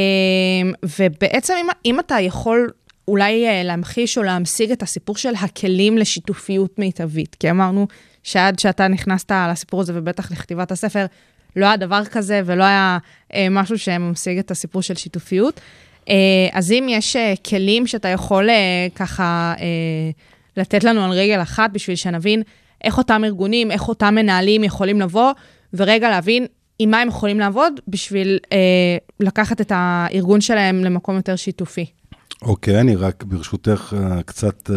[0.98, 2.70] ובעצם אם, אם אתה יכול
[3.08, 7.86] אולי להמחיש או להמשיג את הסיפור של הכלים לשיתופיות מיטבית, כי אמרנו
[8.22, 11.06] שעד שאתה נכנסת לסיפור הזה, ובטח לכתיבת הספר,
[11.56, 12.98] לא היה דבר כזה ולא היה
[13.34, 15.60] אה, משהו שממשיג את הסיפור של שיתופיות.
[16.08, 16.14] אה,
[16.52, 20.10] אז אם יש אה, כלים שאתה יכול אה, ככה אה,
[20.56, 22.42] לתת לנו על רגל אחת בשביל שנבין
[22.84, 25.32] איך אותם ארגונים, איך אותם מנהלים יכולים לבוא,
[25.74, 26.46] ורגע להבין
[26.78, 28.58] עם מה הם יכולים לעבוד בשביל אה,
[29.20, 31.86] לקחת את הארגון שלהם למקום יותר שיתופי.
[32.42, 34.76] אוקיי, אני רק ברשותך אה, קצת אה,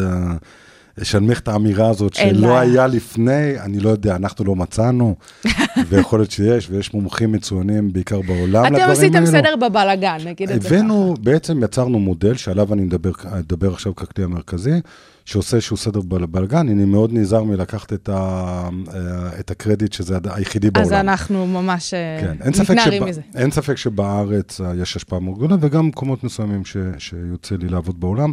[1.01, 2.57] אשנמך את האמירה הזאת שלא.
[2.57, 5.15] היה לפני, אני לא יודע, אנחנו לא מצאנו,
[5.89, 8.91] ויכול להיות שיש, ויש מומחים מצוינים בעיקר בעולם לדברים אתם האלו.
[8.91, 10.77] עשיתם סדר בבלאגן, נגיד את זה ככה.
[10.77, 14.81] הבאנו, בעצם יצרנו מודל שעליו אני מדבר, אדבר עכשיו ככלי המרכזי,
[15.25, 20.71] שעושה איזשהו סדר בבלגן, אני מאוד נזהר מלקחת את, ה, אה, את הקרדיט שזה היחידי
[20.71, 20.87] בעולם.
[20.87, 23.03] אז אנחנו ממש אה, כן, מתנערים.
[23.03, 23.21] מזה.
[23.35, 26.77] אין ספק שבארץ אה, יש השפעה מאוד גדולה, וגם מקומות מסוימים ש...
[26.97, 28.31] שיוצא לי לעבוד בעולם.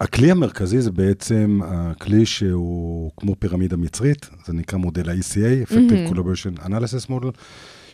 [0.00, 6.64] הכלי המרכזי זה בעצם הכלי שהוא כמו פירמידה מצרית, זה נקרא מודל ה-ECA, Effective Collaboration
[6.64, 7.30] Analysis Model,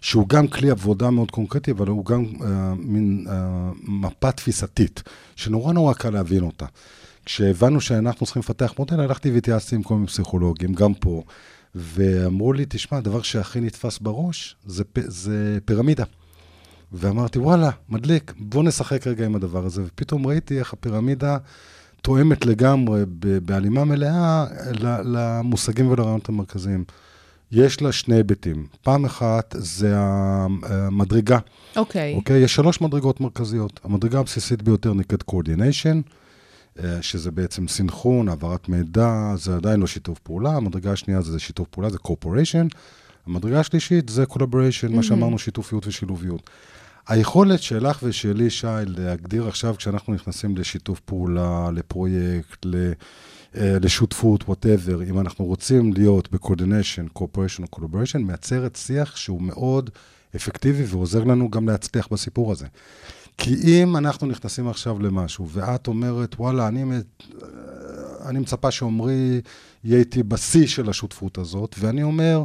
[0.00, 5.02] שהוא גם כלי עבודה מאוד קונקרטי, אבל הוא גם אה, מין אה, מפה תפיסתית,
[5.36, 6.66] שנורא נורא קל להבין אותה.
[7.24, 11.22] כשהבנו שאנחנו צריכים לפתח מודל, הלכתי והתייעצתי עם כל מיני פסיכולוגים, גם פה,
[11.74, 16.04] ואמרו לי, תשמע, הדבר שהכי נתפס בראש זה, פ- זה פירמידה.
[16.92, 19.82] ואמרתי, וואלה, מדליק, בוא נשחק רגע עם הדבר הזה.
[19.86, 21.38] ופתאום ראיתי איך הפירמידה
[22.06, 23.02] תואמת לגמרי,
[23.42, 24.46] בהלימה מלאה,
[25.04, 26.84] למושגים ולרעיונות המרכזיים.
[27.52, 28.66] יש לה שני היבטים.
[28.82, 31.38] פעם אחת זה המדרגה,
[31.76, 32.14] אוקיי.
[32.14, 32.40] אוקיי?
[32.40, 33.80] יש שלוש מדרגות מרכזיות.
[33.84, 36.10] המדרגה הבסיסית ביותר נקראת coordination,
[36.84, 40.56] אה, שזה בעצם סינכרון, העברת מידע, זה עדיין לא שיתוף פעולה.
[40.56, 42.76] המדרגה השנייה זה שיתוף פעולה, זה corporation.
[43.26, 46.50] המדרגה השלישית זה collaboration, מה שאמרנו, שיתופיות ושילוביות.
[47.08, 52.92] היכולת שלך ושלי, שי, להגדיר עכשיו, כשאנחנו נכנסים לשיתוף פעולה, לפרויקט, ל-
[53.56, 59.90] אה, לשותפות, whatever, אם אנחנו רוצים להיות ב-coordination, cooperation או collaboration, מייצרת שיח שהוא מאוד
[60.36, 62.66] אפקטיבי ועוזר לנו גם להצליח בסיפור הזה.
[63.38, 67.22] כי אם אנחנו נכנסים עכשיו למשהו, ואת אומרת, וואלה, אני, מת-
[68.26, 69.40] אני מצפה שעמרי
[69.84, 72.44] יהיה איתי בשיא של השותפות הזאת, ואני אומר,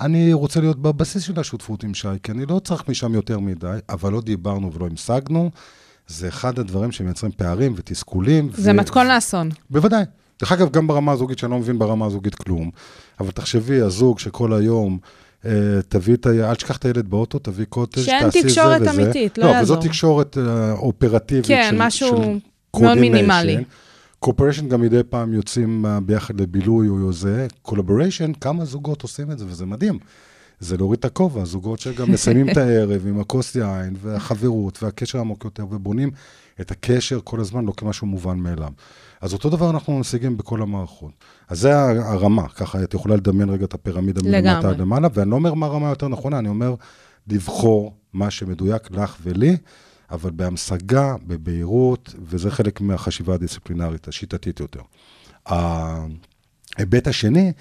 [0.00, 3.76] אני רוצה להיות בבסיס של השותפות עם שי, כי אני לא צריך משם יותר מדי,
[3.88, 5.50] אבל לא דיברנו ולא המשגנו.
[6.06, 8.50] זה אחד הדברים שמייצרים פערים ותסכולים.
[8.54, 9.50] זה מתכון לאסון.
[9.70, 10.04] בוודאי.
[10.40, 12.70] דרך אגב, גם ברמה הזוגית, שאני לא מבין ברמה הזוגית כלום,
[13.20, 14.98] אבל תחשבי, הזוג שכל היום,
[15.46, 15.50] אה,
[15.88, 16.30] תביא את ה...
[16.50, 18.90] אל תשכח את הילד באוטו, תביא קוטג', שאין תעשי זה תקשורת וזה.
[18.90, 19.76] אמיתית, לא לא, יעזור.
[19.76, 21.76] וזאת תקשורת אה, אופרטיבית כן, של...
[21.78, 22.40] משהו
[22.76, 22.98] של מאוד.
[22.98, 23.64] מינימלי.
[24.18, 27.46] cooperation גם מדי פעם יוצאים אה, ביחד לבילוי או זה.
[27.62, 29.98] collaboration, כמה זוגות עושים את זה, וזה מדהים.
[30.60, 35.44] זה להוריד את הכובע, זוגות שגם מסיימים את הערב עם הכוס יין והחברות והקשר העמוק
[35.44, 36.10] יותר, ובונים
[36.60, 38.70] את הקשר כל הזמן, לא כמשהו מובן מאליו.
[39.20, 41.12] אז אותו דבר אנחנו משיגים בכל המערכות.
[41.48, 44.70] אז זה הרמה, ככה את יכולה לדמיין רגע את הפירמידה מלמטה.
[44.70, 46.74] עד למעלה, ואני לא אומר מה הרמה יותר נכונה, אני אומר
[47.28, 49.56] לבחור מה שמדויק לך ולי,
[50.10, 54.80] אבל בהמשגה, בבהירות, וזה חלק מהחשיבה הדיסציפלינרית, השיטתית יותר.
[55.46, 57.52] ההיבט השני,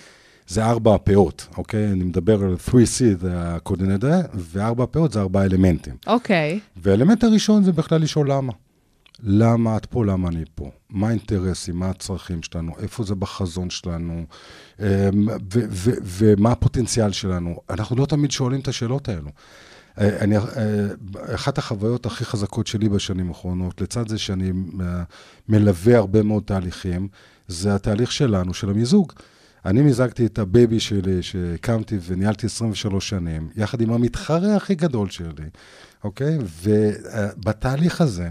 [0.47, 1.91] זה ארבע הפאות, אוקיי?
[1.91, 5.95] אני מדבר על 3C, זה הקודינטה, וארבע הפאות זה ארבע אלמנטים.
[6.07, 6.59] אוקיי.
[6.75, 8.53] והאלמנט הראשון זה בכלל לשאול למה.
[9.23, 10.71] למה את פה, למה אני פה?
[10.89, 14.25] מה האינטרסים, מה הצרכים שלנו, איפה זה בחזון שלנו,
[14.79, 14.85] אמ,
[16.03, 17.55] ומה הפוטנציאל שלנו.
[17.69, 19.29] אנחנו לא תמיד שואלים את השאלות האלו.
[19.99, 20.43] אה, אני, אה,
[21.35, 25.03] אחת החוויות הכי חזקות שלי בשנים האחרונות, לצד זה שאני אה,
[25.49, 27.07] מלווה הרבה מאוד תהליכים,
[27.47, 29.13] זה התהליך שלנו, של המיזוג.
[29.65, 35.09] אני מיזגתי את ה baby שלי שהקמתי וניהלתי 23 שנים, יחד עם המתחרה הכי גדול
[35.09, 35.49] שלי,
[36.03, 36.37] אוקיי?
[36.63, 38.29] ובתהליך הזה,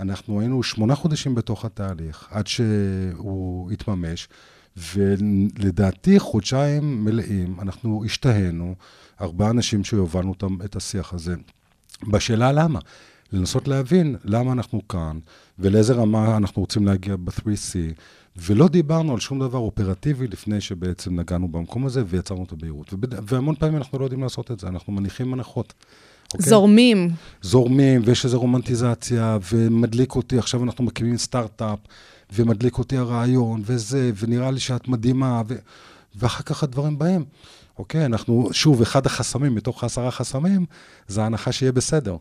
[0.00, 4.28] אנחנו היינו שמונה חודשים בתוך התהליך, עד שהוא התממש,
[4.76, 8.74] ולדעתי חודשיים מלאים, אנחנו השתהינו,
[9.20, 11.34] ארבעה אנשים שהובלנו אותם את השיח הזה.
[12.08, 12.78] בשאלה למה.
[13.32, 15.18] לנסות להבין למה אנחנו כאן,
[15.58, 17.74] ולאיזה רמה אנחנו רוצים להגיע ב-3C,
[18.36, 22.94] ולא דיברנו על שום דבר אופרטיבי לפני שבעצם נגענו במקום הזה ויצרנו את הבהירות.
[23.26, 25.74] והמון פעמים אנחנו לא יודעים לעשות את זה, אנחנו מניחים הנחות.
[26.34, 26.50] אוקיי?
[26.50, 27.10] זורמים.
[27.42, 31.78] זורמים, ויש איזו רומנטיזציה, ומדליק אותי, עכשיו אנחנו מקימים סטארט-אפ,
[32.34, 35.54] ומדליק אותי הרעיון, וזה, ונראה לי שאת מדהימה, ו...
[36.16, 37.24] ואחר כך הדברים באים.
[37.78, 40.66] אוקיי, אנחנו, שוב, אחד החסמים, מתוך העשרה חסמים,
[41.08, 42.16] זה ההנחה שיהיה בסדר.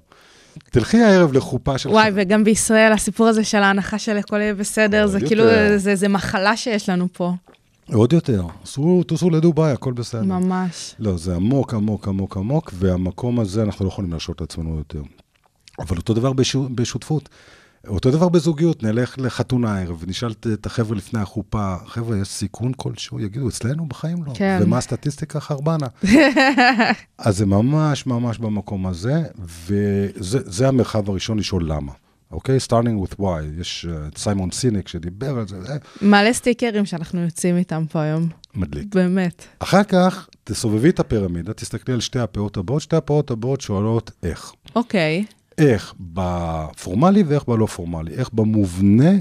[0.70, 1.91] תלכי הערב לחופה שלך.
[1.91, 5.43] וואי, וגם בישראל, הסיפור הזה של ההנחה של הכל יהיה בסדר, זה כאילו,
[5.78, 7.34] זה, זה מחלה שיש לנו פה.
[7.93, 10.24] עוד יותר, סעו, טוסו לדובאי, הכל בסדר.
[10.24, 10.95] ממש.
[10.99, 15.01] לא, זה עמוק, עמוק, עמוק, עמוק, והמקום הזה, אנחנו לא יכולים להרשות לעצמנו יותר.
[15.80, 16.34] אבל אותו דבר
[16.76, 17.30] בשותפות.
[17.88, 23.19] אותו דבר בזוגיות, נלך לחתונה הערב, ונשאל את החבר'ה לפני החופה, חבר'ה, יש סיכון כלשהו?
[23.19, 24.32] יגידו, אצלנו בחיים לא.
[24.36, 24.59] כן.
[24.61, 25.88] ומה הסטטיסטיקה חרבנה?
[27.17, 31.91] אז זה ממש ממש במקום הזה, וזה המרחב הראשון לשאול למה.
[32.32, 32.57] אוקיי?
[32.67, 33.59] starting with why.
[33.59, 35.57] יש את uh, סיימון סיניק שדיבר על זה.
[36.01, 38.29] מלא סטיקרים שאנחנו יוצאים איתם פה היום.
[38.55, 38.95] מדליק.
[38.95, 39.45] באמת.
[39.59, 44.53] אחר כך, תסובבי את הפירמידה, תסתכלי על שתי הפאות הבאות, שתי הפאות הבאות שואלות איך.
[44.75, 45.25] אוקיי.
[45.62, 49.12] איך בפורמלי ואיך בלא פורמלי, איך במובנה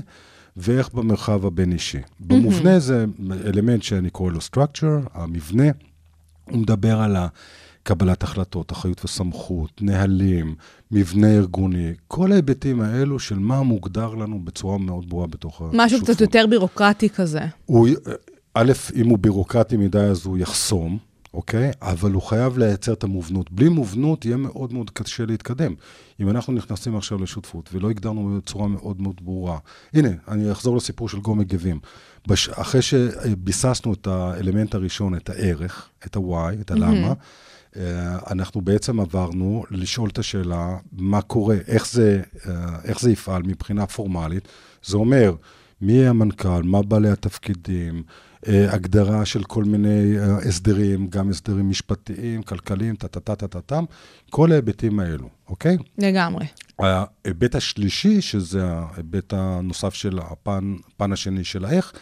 [0.56, 1.98] ואיך במרחב הבין-אישי.
[2.20, 3.04] במובנה זה
[3.46, 5.64] אלמנט שאני קורא לו structure, המבנה,
[6.50, 7.16] הוא מדבר על
[7.82, 10.54] קבלת החלטות, אחריות וסמכות, נהלים,
[10.90, 15.80] מבנה ארגוני, כל ההיבטים האלו של מה מוגדר לנו בצורה מאוד ברורה בתוך השותפות.
[15.84, 17.40] משהו קצת יותר בירוקרטי כזה.
[17.66, 17.88] הוא,
[18.54, 20.98] א', אם הוא בירוקרטי מדי אז הוא יחסום,
[21.34, 21.70] אוקיי?
[21.82, 23.50] אבל הוא חייב לייצר את המובנות.
[23.50, 25.74] בלי מובנות יהיה מאוד מאוד קשה להתקדם.
[26.20, 29.58] אם אנחנו נכנסים עכשיו לשותפות ולא הגדרנו בצורה מאוד מאוד ברורה,
[29.94, 31.80] הנה, אני אחזור לסיפור של גו מגבים.
[32.28, 32.48] בש...
[32.48, 37.76] אחרי שביססנו את האלמנט הראשון, את הערך, את ה-why, את הלמה, mm-hmm.
[38.30, 43.86] אנחנו בעצם עברנו לשאול את השאלה, מה קורה, איך זה, אה, איך זה יפעל מבחינה
[43.86, 44.48] פורמלית.
[44.84, 45.34] זה אומר,
[45.80, 48.02] מי המנכ"ל, מה בעלי התפקידים,
[48.46, 53.84] הגדרה של כל מיני אה, הסדרים, גם הסדרים משפטיים, כלכליים, טה-טה-טה-טה-טם,
[54.30, 55.76] כל ההיבטים האלו, אוקיי?
[55.98, 56.46] לגמרי.
[56.78, 61.92] ההיבט השלישי, שזה ההיבט הנוסף של הפן, הפן השני של האיך,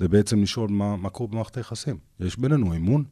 [0.00, 1.96] זה בעצם לשאול מה, מה קורה במערכת היחסים.
[2.20, 3.04] יש בינינו אמון?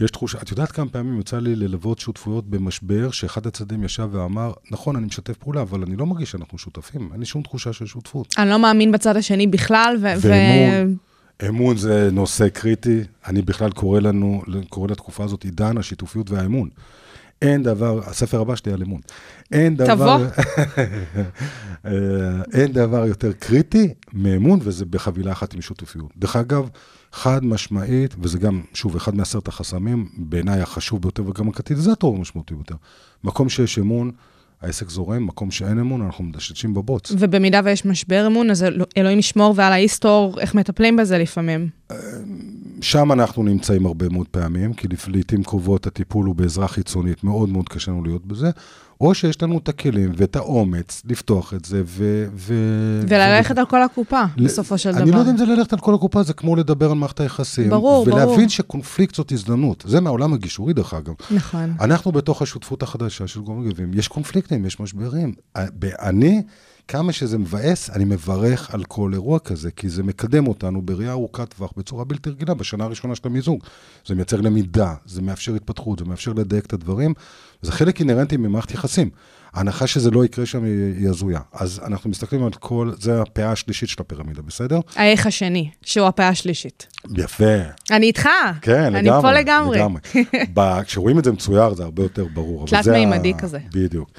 [0.00, 4.52] יש תחושה, את יודעת כמה פעמים יצא לי ללוות שותפויות במשבר, שאחד הצדדים ישב ואמר,
[4.70, 7.86] נכון, אני משתף פעולה, אבל אני לא מרגיש שאנחנו שותפים, אין לי שום תחושה של
[7.86, 8.34] שותפות.
[8.38, 10.06] אני לא מאמין בצד השני בכלל, ו...
[10.20, 11.11] ואמון, ו...
[11.48, 16.68] אמון זה נושא קריטי, אני בכלל קורא לנו, קורא לתקופה הזאת עידן השיתופיות והאמון.
[17.42, 19.00] אין דבר, הספר הבא שלי על אמון.
[19.52, 19.94] אין דבר...
[19.94, 20.26] תבוא.
[21.86, 21.92] אה,
[22.52, 26.10] אין דבר יותר קריטי מאמון, וזה בחבילה אחת עם שותפיות.
[26.16, 26.68] דרך אגב,
[27.12, 32.76] חד משמעית, וזה גם, שוב, אחד מעשרת החסמים, בעיניי החשוב ביותר וגם הקטיליזטור המשמעותי ביותר.
[33.24, 34.10] מקום שיש אמון,
[34.62, 37.12] העסק זורם, מקום שאין אמון, אנחנו מדשדשים בבוץ.
[37.18, 41.68] ובמידה ויש משבר אמון, אז אלוהים ישמור ועל ההיסטור, איך מטפלים בזה לפעמים?
[42.82, 47.68] שם אנחנו נמצאים הרבה מאוד פעמים, כי לעיתים קרובות הטיפול הוא בעזרה חיצונית, מאוד מאוד
[47.68, 48.50] קשה לנו להיות בזה,
[49.00, 52.26] או שיש לנו את הכלים ואת האומץ לפתוח את זה ו...
[52.34, 52.54] ו
[53.08, 53.60] וללכת ו...
[53.60, 54.44] על כל הקופה, ל...
[54.44, 55.04] בסופו של אני דבר.
[55.04, 57.70] אני לא יודע אם זה ללכת על כל הקופה, זה כמו לדבר על מערכת היחסים.
[57.70, 58.28] ברור, ולהבין ברור.
[58.28, 59.84] ולהבין שקונפליקט זאת הזדמנות.
[59.86, 61.14] זה מהעולם הגישורי, דרך אגב.
[61.30, 61.72] נכון.
[61.80, 65.34] אנחנו בתוך השותפות החדשה של גורמים גבים, יש קונפליקטים, יש משברים.
[65.82, 66.42] אני...
[66.88, 71.54] כמה שזה מבאס, אני מברך על כל אירוע כזה, כי זה מקדם אותנו בראייה ארוכת
[71.54, 73.64] טווח בצורה בלתי רגילה בשנה הראשונה של המיזוג.
[74.06, 77.14] זה מייצר למידה, זה מאפשר התפתחות, זה מאפשר לדייק את הדברים,
[77.62, 79.10] וזה חלק אינהרנטי ממערכת יחסים.
[79.52, 81.40] ההנחה שזה לא יקרה שם היא הזויה.
[81.52, 84.80] אז אנחנו מסתכלים על כל, זה הפאה השלישית של הפירמידה, בסדר?
[84.96, 86.86] האיך השני, שהוא הפאה השלישית.
[87.16, 87.44] יפה.
[87.90, 88.28] אני איתך.
[88.60, 89.22] כן, אני לגמרי.
[89.22, 89.78] פה לגמרי.
[89.78, 90.00] לגמרי.
[90.86, 92.66] כשרואים את זה מצויר, זה הרבה יותר ברור.
[92.66, 93.58] תלת מימדי כזה.
[93.72, 94.10] בדיוק.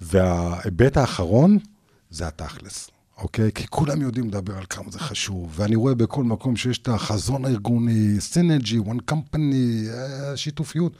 [0.00, 1.58] וההיבט האחרון
[2.14, 3.52] זה התכלס, אוקיי?
[3.52, 7.44] כי כולם יודעים לדבר על כמה זה חשוב, ואני רואה בכל מקום שיש את החזון
[7.44, 8.16] הארגוני,
[8.84, 10.92] one company, אה, שיתופיות.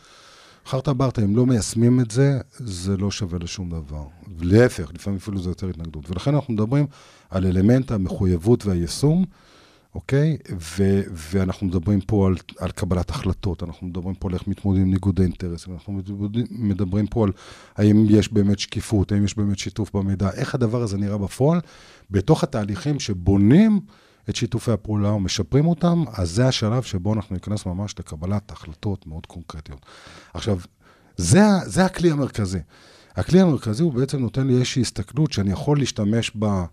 [0.66, 4.04] חרטה ברטה, אם לא מיישמים את זה, זה לא שווה לשום דבר.
[4.40, 6.10] להפך, לפעמים אפילו זה יותר התנגדות.
[6.10, 6.86] ולכן אנחנו מדברים
[7.30, 9.24] על אלמנט המחויבות והיישום,
[9.94, 10.36] אוקיי?
[10.78, 14.90] ו- ואנחנו מדברים פה על, על קבלת החלטות, אנחנו מדברים פה על איך מתמודדים עם
[14.90, 16.00] ניגודי אינטרסים, אנחנו
[16.50, 17.32] מדברים, פה על
[17.76, 21.60] האם יש באמת שקיפות, האם יש באמת שיתוף במידע, איך הדבר הזה נראה בפועל,
[22.10, 23.80] בתוך התהליכים שבונים
[24.28, 29.26] את שיתופי הפעולה ומשפרים אותם, אז זה השלב שבו אנחנו ניכנס ממש לקבלת החלטות מאוד
[29.26, 29.86] קונקרטיות.
[30.34, 30.58] עכשיו,
[31.16, 32.58] זה, זה הכלי המרכזי.
[33.16, 36.64] הכלי המרכזי הוא בעצם נותן לי איזושהי הסתכלות שאני יכול להשתמש בה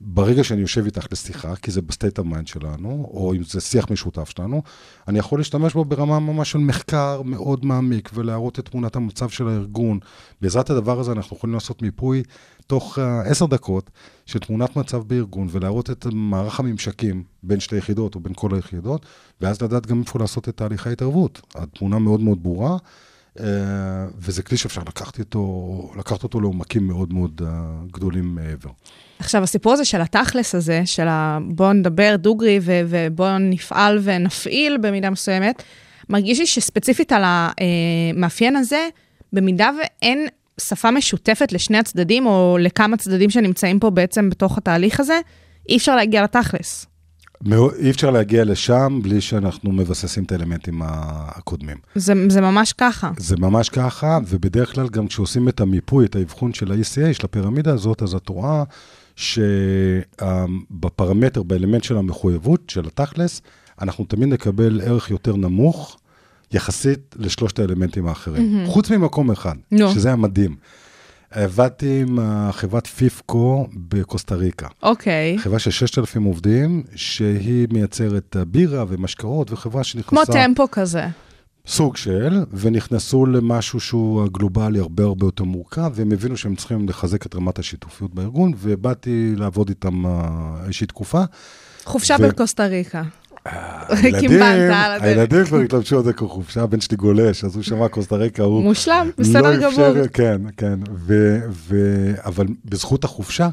[0.00, 3.60] ברגע שאני יושב איתך לשיחה, כי זה ב state ה mind שלנו, או אם זה
[3.60, 4.62] שיח משותף שלנו,
[5.08, 9.48] אני יכול להשתמש בו ברמה ממש של מחקר מאוד מעמיק ולהראות את תמונת המצב של
[9.48, 9.98] הארגון.
[10.40, 12.22] בעזרת הדבר הזה אנחנו יכולים לעשות מיפוי
[12.66, 13.90] תוך אה, עשר uh, דקות
[14.26, 19.06] של תמונת מצב בארגון ולהראות את מערך הממשקים בין שתי יחידות או בין כל היחידות,
[19.40, 21.40] ואז לדעת גם איפה לעשות את תהליכי ההתערבות.
[21.54, 22.76] התמונה מאוד מאוד ברורה.
[23.36, 23.40] Uh,
[24.18, 28.70] וזה כלי שאפשר לקחת אותו, לקחת אותו לעומקים מאוד מאוד uh, גדולים מעבר.
[29.18, 31.38] עכשיו, הסיפור הזה של התכלס הזה, של ה...
[31.48, 35.62] בואו נדבר דוגרי ו- ובואו נפעל ונפעיל במידה מסוימת,
[36.08, 38.88] מרגיש לי שספציפית על המאפיין הזה,
[39.32, 40.26] במידה ואין
[40.60, 45.20] שפה משותפת לשני הצדדים, או לכמה צדדים שנמצאים פה בעצם בתוך התהליך הזה,
[45.68, 46.86] אי אפשר להגיע לתכלס.
[47.78, 51.76] אי אפשר להגיע לשם בלי שאנחנו מבססים את האלמנטים הקודמים.
[51.94, 53.10] זה, זה ממש ככה.
[53.18, 57.72] זה ממש ככה, ובדרך כלל גם כשעושים את המיפוי, את האבחון של ה-ECA, של הפירמידה
[57.72, 58.64] הזאת, אז את רואה
[60.76, 63.42] שבפרמטר, באלמנט של המחויבות, של התכלס,
[63.82, 65.96] אנחנו תמיד נקבל ערך יותר נמוך
[66.52, 68.64] יחסית לשלושת האלמנטים האחרים.
[68.66, 68.70] Mm-hmm.
[68.70, 69.90] חוץ ממקום אחד, נו.
[69.92, 70.56] שזה היה מדהים.
[71.36, 72.18] עבדתי עם
[72.52, 74.68] חברת פיפקו בקוסטה ריקה.
[74.82, 75.38] אוקיי.
[75.38, 80.24] חברה של 6,000 עובדים, שהיא מייצרת בירה ומשקאות, וחברה שנכנסה...
[80.26, 81.06] כמו טמפו כזה.
[81.66, 87.26] סוג של, ונכנסו למשהו שהוא גלובלי הרבה הרבה יותר מורכב, והם הבינו שהם צריכים לחזק
[87.26, 90.20] את רמת השיתופיות בארגון, ובאתי לעבוד איתם אה,
[90.64, 91.22] איזושהי תקופה.
[91.84, 93.02] חופשה ו- בקוסטה ריקה.
[93.88, 94.42] הילדים.
[95.00, 98.62] הילדים כבר התלבשו על זה כחופשה, הבן שלי גולש, אז הוא שמע קוסטה ריקה, הוא...
[98.62, 100.06] מושלם, לא בסדר אפשר- גמור.
[100.12, 100.78] כן, כן,
[102.24, 103.48] אבל בזכות החופשה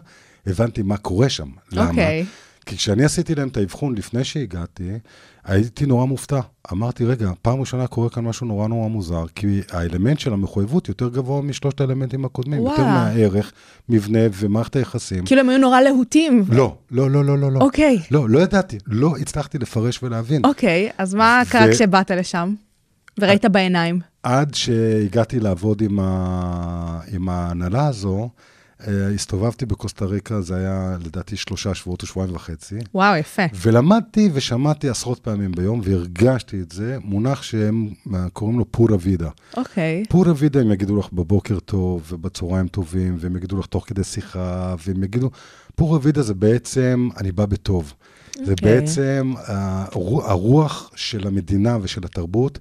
[0.48, 1.48] הבנתי מה קורה שם.
[1.72, 2.02] למה?
[2.64, 2.78] אוקיי.
[2.78, 4.90] כי כשאני עשיתי להם את האבחון לפני שהגעתי,
[5.46, 6.40] הייתי נורא מופתע.
[6.72, 11.10] אמרתי, רגע, פעם ראשונה קורה כאן משהו נורא נורא מוזר, כי האלמנט של המחויבות יותר
[11.10, 12.72] גבוה משלושת האלמנטים הקודמים, וואו.
[12.72, 13.52] יותר מהערך,
[13.90, 15.26] מבנה ומערכת היחסים.
[15.26, 16.46] כאילו הם היו נורא להוטים.
[16.50, 17.60] לא, לא, לא, לא, לא, לא.
[17.60, 18.00] אוקיי.
[18.12, 20.46] לא, לא ידעתי, לא הצלחתי לפרש ולהבין.
[20.46, 22.54] אוקיי, אז מה ו- קרה כשבאת לשם?
[23.20, 24.00] וראית בעיניים.
[24.24, 27.00] עד שהגעתי לעבוד עם, ה...
[27.12, 28.28] עם ההנהלה הזו, אה,
[29.16, 33.42] הסתובבתי בקוסטה ריקה, זה היה לדעתי שלושה שבועות או שבועיים וחצי, וואו, יפה.
[33.56, 39.30] ולמדתי ושמעתי עשרות פעמים ביום, והרגשתי את זה, מונח שהם אה, קוראים לו פורה וידה.
[39.58, 40.04] אוקיי.
[40.10, 44.76] פורה וידה, הם יגידו לך בבוקר טוב ובצהריים טובים, והם יגידו לך תוך כדי שיחה,
[44.88, 45.30] והם יגידו,
[45.76, 47.94] פורה וידה זה בעצם, אני בא בטוב.
[48.46, 48.56] זה אוקיי.
[48.80, 52.60] בעצם הרו- הרוח של המדינה ושל התרבות.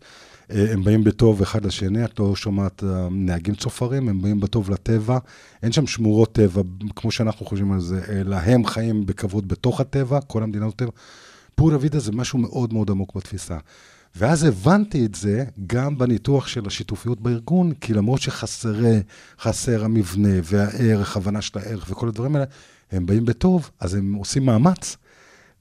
[0.50, 4.70] אה, הם באים בטוב אחד לשני, את לא שומעת אה, נהגים צופרים, הם באים בטוב
[4.70, 5.18] לטבע.
[5.62, 6.62] אין שם שמורות טבע,
[6.96, 10.90] כמו שאנחנו חושבים על זה, אלא הם חיים בכבוד בתוך הטבע, כל המדינה זאת טבע.
[11.54, 13.58] פורה וידה זה משהו מאוד מאוד עמוק בתפיסה.
[14.16, 18.98] ואז הבנתי את זה גם בניתוח של השיתופיות בארגון, כי למרות שחסרה,
[19.40, 22.46] חסר המבנה והערך, הבנה של הערך וכל הדברים האלה,
[22.92, 24.96] הם באים בטוב, אז הם עושים מאמץ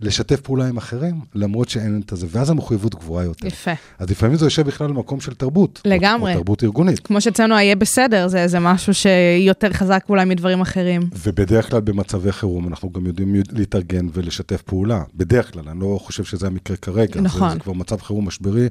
[0.02, 3.48] לשתף פעולה עם אחרים, למרות שאין את זה, ואז המחויבות גבוהה יותר.
[3.48, 3.72] יפה.
[4.00, 5.82] אז לפעמים זה יושב בכלל במקום של תרבות.
[5.86, 6.32] לגמרי.
[6.34, 7.00] או תרבות ארגונית.
[7.00, 11.02] כמו שאצלנו היה בסדר, זה, זה משהו שיותר חזק אולי מדברים אחרים.
[11.26, 15.04] ובדרך כלל במצבי חירום אנחנו גם יודעים להתארגן ולשתף פעולה.
[15.16, 17.22] בדרך כלל, אני לא חושב שזה המקרה כרגע.
[17.22, 17.50] נכון.
[17.50, 18.68] זה, זה כבר מצב חירום משברי,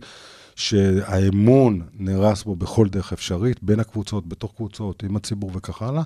[0.56, 6.02] שהאמון נהרס בו בכל דרך אפשרית, בין הקבוצות, בתוך קבוצות, עם הציבור וכך הלאה,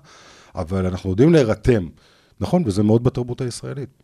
[0.55, 1.87] אבל אנחנו יודעים להירתם,
[2.41, 2.63] נכון?
[2.67, 4.04] וזה מאוד בתרבות הישראלית.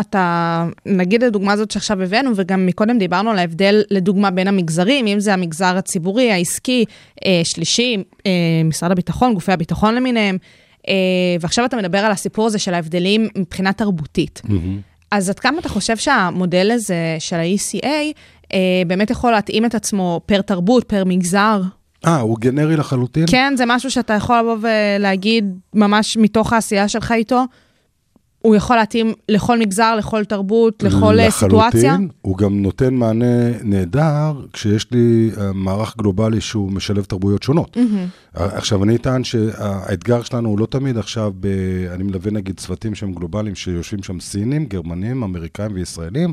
[0.00, 5.20] אתה, נגיד לדוגמה הזאת שעכשיו הבאנו, וגם מקודם דיברנו על ההבדל, לדוגמה, בין המגזרים, אם
[5.20, 6.84] זה המגזר הציבורי, העסקי,
[7.24, 8.32] אה, שלישי, אה,
[8.64, 10.38] משרד הביטחון, גופי הביטחון למיניהם,
[10.88, 10.94] אה,
[11.40, 14.42] ועכשיו אתה מדבר על הסיפור הזה של ההבדלים מבחינה תרבותית.
[15.10, 17.86] אז עד כמה אתה חושב שהמודל הזה של ה-ECA
[18.52, 21.62] אה, באמת יכול להתאים את עצמו פר תרבות, פר מגזר?
[22.06, 23.24] אה, הוא גנרי לחלוטין?
[23.28, 27.44] כן, זה משהו שאתה יכול לבוא ולהגיד ממש מתוך העשייה שלך איתו,
[28.48, 31.92] הוא יכול להתאים לכל מגזר, לכל תרבות, לכל אה, סיטואציה?
[31.92, 37.76] לחלוטין, הוא גם נותן מענה נהדר כשיש לי אה, מערך גלובלי שהוא משלב תרבויות שונות.
[37.76, 38.40] Mm-hmm.
[38.40, 41.46] עכשיו, אני אטען שהאתגר שלנו הוא לא תמיד עכשיו, ב...
[41.94, 46.32] אני מלווה נגיד צוותים שהם גלובליים, שיושבים שם סינים, גרמנים, אמריקאים וישראלים.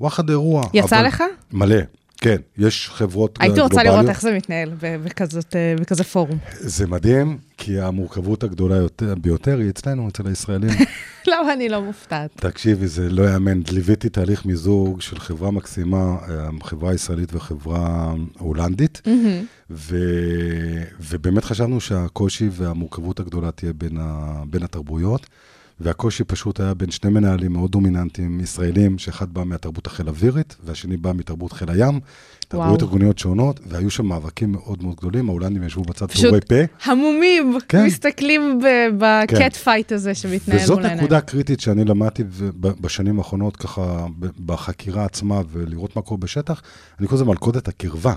[0.00, 0.66] וואחד אירוע.
[0.74, 1.06] יצא אבל...
[1.06, 1.24] לך?
[1.52, 1.76] מלא.
[2.16, 3.72] כן, יש חברות הייתי גלובליות.
[3.72, 6.38] רוצה לראות איך זה מתנהל בכזאת, בכזה פורום.
[6.52, 10.70] זה מדהים, כי המורכבות הגדולה יותר, ביותר היא אצלנו, אצל הישראלים.
[11.32, 12.30] למה אני לא מופתעת?
[12.36, 13.60] תקשיבי, זה לא יאמן.
[13.72, 19.02] ליוויתי תהליך מיזוג של חברה מקסימה, אה, חברה ישראלית וחברה הולנדית,
[19.70, 19.96] ו...
[21.00, 24.42] ובאמת חשבנו שהקושי והמורכבות הגדולה תהיה בין, ה...
[24.46, 25.26] בין התרבויות,
[25.80, 30.96] והקושי פשוט היה בין שני מנהלים מאוד דומיננטיים ישראלים, שאחד בא מהתרבות החיל אווירית, והשני
[30.96, 32.00] בא מתרבות חיל הים,
[32.48, 36.90] תרבויות ארגוניות שונות, והיו שם מאבקים מאוד מאוד גדולים, ההולנדים ישבו בצד פשוט פעורי פה.
[36.90, 37.86] המומים, כן.
[37.86, 38.60] מסתכלים
[38.98, 41.04] ב cat fight הזה שמתנהל וזאת מול העיניים.
[41.04, 42.24] נקודה קריטית שאני למדתי
[42.60, 44.06] בשנים האחרונות, ככה,
[44.46, 46.62] בחקירה עצמה, ולראות מה קורה בשטח,
[46.98, 48.14] אני קורא לזה מלכודת הקרבה.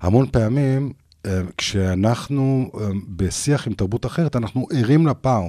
[0.00, 0.92] המון פעמים,
[1.26, 5.48] אה, כשאנחנו אה, בשיח עם תרבות אחרת, אנחנו ערים לפער.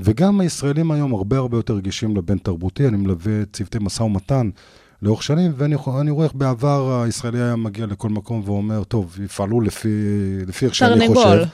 [0.00, 4.50] וגם הישראלים היום הרבה הרבה יותר רגישים לבין תרבותי, אני מלווה צוותי משא ומתן
[5.02, 9.88] לאורך שנים, ואני רואה איך בעבר הישראלי היה מגיע לכל מקום ואומר, טוב, יפעלו לפי,
[10.46, 11.22] לפי איך שאני חושב.
[11.22, 11.44] תרנגול.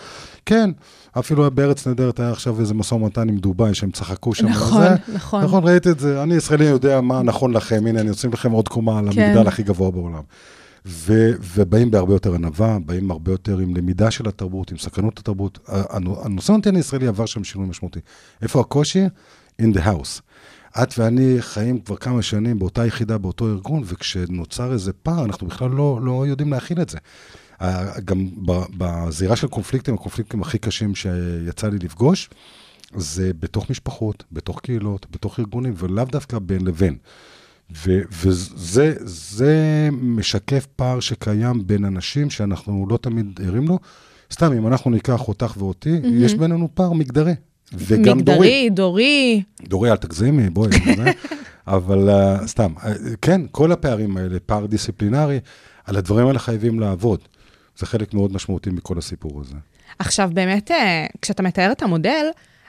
[0.46, 0.70] כן,
[1.18, 4.46] אפילו בארץ נהדרת היה עכשיו איזה משא ומתן עם דובאי, שהם צחקו שם.
[4.46, 5.14] נכון, זה.
[5.14, 5.44] נכון.
[5.44, 6.22] נכון, ראית את זה.
[6.22, 9.22] אני ישראלי יודע מה נכון לכם, הנה, אני עושים לכם עוד קומה על כן.
[9.22, 10.22] המגדל הכי גבוה בעולם.
[10.86, 15.58] ו, ובאים בהרבה יותר ענווה, באים הרבה יותר עם למידה של התרבות, עם סכנות התרבות.
[15.68, 18.00] הנו- הנושא הנותן הישראלי עבר שם שינוי משמעותי.
[18.42, 19.06] איפה הקושי?
[19.62, 20.20] In the house.
[20.82, 25.70] את ואני חיים כבר כמה שנים באותה יחידה, באותו ארגון, וכשנוצר איזה פער, אנחנו בכלל
[25.70, 26.98] לא, לא יודעים להכיל את זה.
[28.04, 28.28] גם
[28.78, 32.30] בזירה של קונפליקטים, הקונפליקטים הכי קשים שיצא לי לפגוש,
[32.96, 36.96] זה בתוך משפחות, בתוך קהילות, בתוך ארגונים, ולאו דווקא בין לבין.
[37.86, 43.78] ו- וזה זה משקף פער שקיים בין אנשים שאנחנו לא תמיד ערים לו.
[44.32, 46.06] סתם, אם אנחנו ניקח אותך ואותי, mm-hmm.
[46.06, 47.34] יש בינינו פער מגדרי.
[47.74, 48.38] וגם דורי.
[48.38, 49.42] מגדרי, דורי.
[49.68, 50.70] דורי, אל תגזימי, בואי.
[51.66, 52.86] אבל uh, סתם, uh,
[53.22, 55.40] כן, כל הפערים האלה, פער דיסציפלינרי,
[55.84, 57.20] על הדברים האלה חייבים לעבוד.
[57.78, 59.54] זה חלק מאוד משמעותי מכל הסיפור הזה.
[59.98, 62.26] עכשיו, באמת, אה, כשאתה מתאר את המודל,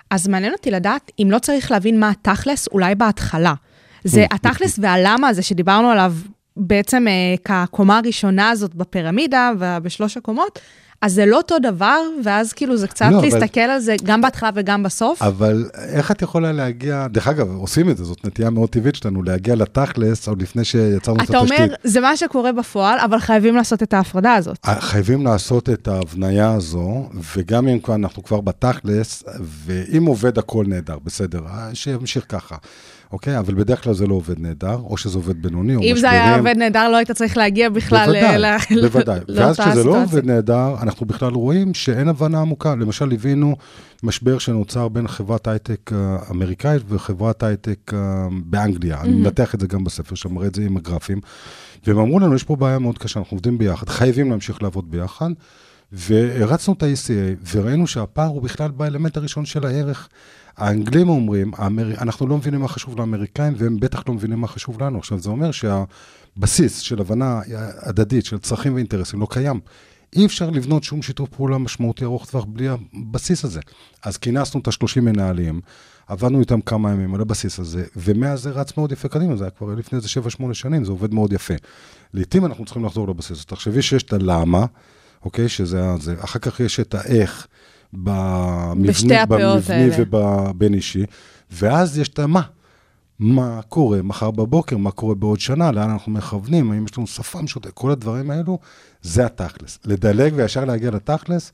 [0.10, 3.54] אז מעניין אותי לדעת אם לא צריך להבין מה התכלס, אולי בהתחלה.
[4.04, 6.14] זה התכלס והלמה הזה שדיברנו עליו
[6.58, 7.36] בעצם אה,
[7.68, 10.60] כקומה הראשונה הזאת בפירמידה ובשלוש הקומות,
[11.02, 14.22] אז זה לא אותו דבר, ואז כאילו זה קצת לא, אבל- להסתכל על זה גם
[14.22, 15.22] בהתחלה וגם בסוף.
[15.22, 19.24] אבל איך את יכולה להגיע, דרך אגב, עושים את זה, זאת נטייה מאוד טבעית שלנו,
[19.24, 21.60] להגיע לתכלס עוד לפני שיצרנו את אתה התשתית.
[21.60, 24.66] אומר, זה מה שקורה בפועל, אבל חייבים לעשות את ההפרדה הזאת.
[24.80, 30.98] חייבים לעשות את ההבניה הזו, וגם אם כבר אנחנו כבר בתכלס, ואם עובד הכל נהדר,
[31.04, 32.56] בסדר, אה, שימשיך ככה,
[33.14, 33.40] אוקיי?
[33.40, 36.02] אבל בדרך כלל זה לא עובד נהדר, או שזה עובד בינוני, או אם משברים.
[36.02, 38.38] זה היה עובד נהדר, לא היית צריך להגיע בכלל בוודאי,
[38.78, 39.20] ל- בוודאי.
[39.28, 40.02] לאותה ואז כשזה לא.
[40.04, 42.76] עובד נהדר, אנחנו בכלל רואים שאין הבנה עמוקה.
[42.76, 43.56] למשל, ליווינו
[44.04, 49.02] משבר שנוצר בין חברת הייטק אה, אמריקאית וחברת הייטק אה, באנגליה.
[49.02, 51.22] אני מנתח את זה גם בספר, שם מראה את זה עם הגרפים.
[51.88, 55.30] והם אמרו לנו, יש פה בעיה מאוד קשה, אנחנו עובדים ביחד, חייבים להמשיך לעבוד ביחד.
[55.92, 60.10] והרצנו את ה-ECA, וראינו שהפער הוא בכלל באלמנט הראשון של הערך.
[60.58, 62.02] האנגלים אומרים, האמר...
[62.02, 65.00] אנחנו לא מבינים מה חשוב לאמריקאים, והם בטח לא מבינים מה חשוב לנו.
[65.00, 67.42] עכשיו, זה אומר שהבסיס של הבנה
[67.82, 69.60] הדדית, של צרכים ואינטרסים, לא קיים.
[70.16, 73.60] אי אפשר לבנות שום שיתוף פעולה משמעותי ארוך טווח בלי הבסיס הזה.
[74.04, 75.62] אז כינסנו את ה-30 מנהלים,
[76.08, 79.52] עבדנו איתם כמה ימים על הבסיס הזה, ומאז זה רץ מאוד יפה קדימה, זה היה
[79.52, 80.08] כבר לפני איזה
[80.50, 81.54] 7-8 שנים, זה עובד מאוד יפה.
[82.14, 83.40] לעתים אנחנו צריכים לחזור לבסיס.
[83.40, 84.66] אז תחשבי שיש את הלמה,
[85.26, 85.50] אוקיי?
[85.50, 86.16] שזה זה.
[86.20, 87.48] אחר כך יש את האיך
[87.94, 89.96] במבנה, בשתי הפאות במבני האלה.
[89.98, 91.04] ובבין אישי,
[91.52, 92.42] ואז יש את המה.
[93.20, 97.42] מה קורה מחר בבוקר, מה קורה בעוד שנה, לאן אנחנו מכוונים, האם יש לנו שפה
[97.42, 98.60] משותפת, כל הדברים האלו,
[99.02, 99.80] זה התכלס.
[99.86, 101.52] לדלג וישר להגיע לתכלס,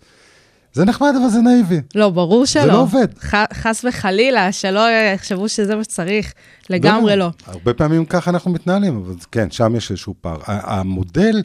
[0.73, 1.81] זה נחמד, אבל זה נאיבי.
[1.95, 2.65] לא, ברור שלא.
[2.65, 3.07] לא עובד.
[3.19, 4.81] ח- חס וחלילה, שלא
[5.15, 6.33] יחשבו שזה מה שצריך.
[6.69, 7.29] לגמרי לא.
[7.45, 10.37] הרבה פעמים ככה אנחנו מתנהלים, אבל כן, שם יש איזשהו פער.
[10.45, 11.41] המודל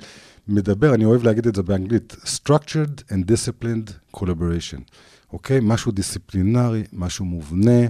[0.48, 4.80] מדבר, אני אוהב להגיד את זה באנגלית, structured and disciplined collaboration,
[5.32, 5.58] אוקיי?
[5.62, 7.86] משהו דיסציפלינרי, משהו מובנה.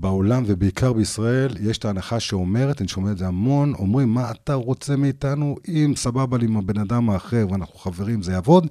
[0.00, 4.54] בעולם ובעיקר בישראל, יש את ההנחה שאומרת, אני שומע את זה המון, אומרים, מה אתה
[4.54, 5.56] רוצה מאיתנו?
[5.68, 8.66] אם סבבה לי עם הבן אדם האחר ואנחנו חברים, זה יעבוד.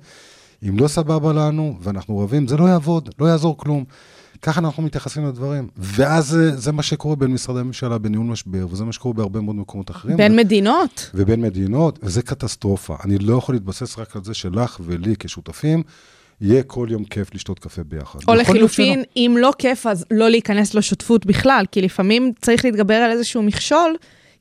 [0.70, 3.84] אם לא סבבה לנו ואנחנו רבים, זה לא יעבוד, לא יעזור כלום.
[4.44, 5.68] ככה אנחנו מתייחסים לדברים.
[5.78, 9.56] ואז זה, זה מה שקורה בין משרדי הממשלה, בניהול משבר, וזה מה שקורה בהרבה מאוד
[9.56, 10.18] מקומות אחרים.
[10.18, 11.12] בין מדינות.
[11.14, 12.96] ובין מדינות, וזה קטסטרופה.
[13.04, 15.84] אני לא יכול להתבסס רק על זה שלך ולי כשותפים
[16.42, 18.20] יהיה כל יום כיף לשתות קפה ביחד.
[18.28, 19.04] או לחילופין.
[19.16, 23.96] אם לא כיף, אז לא להיכנס לשותפות בכלל, כי לפעמים צריך להתגבר על איזשהו מכשול,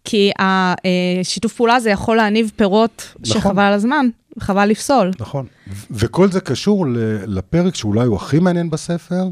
[0.05, 3.41] כי השיתוף פעולה הזה יכול להניב פירות נכון.
[3.41, 4.07] שחבל על הזמן,
[4.41, 5.11] חבל לפסול.
[5.19, 5.47] נכון.
[5.69, 6.87] ו- וכל זה קשור
[7.27, 9.25] לפרק שאולי הוא הכי מעניין בספר.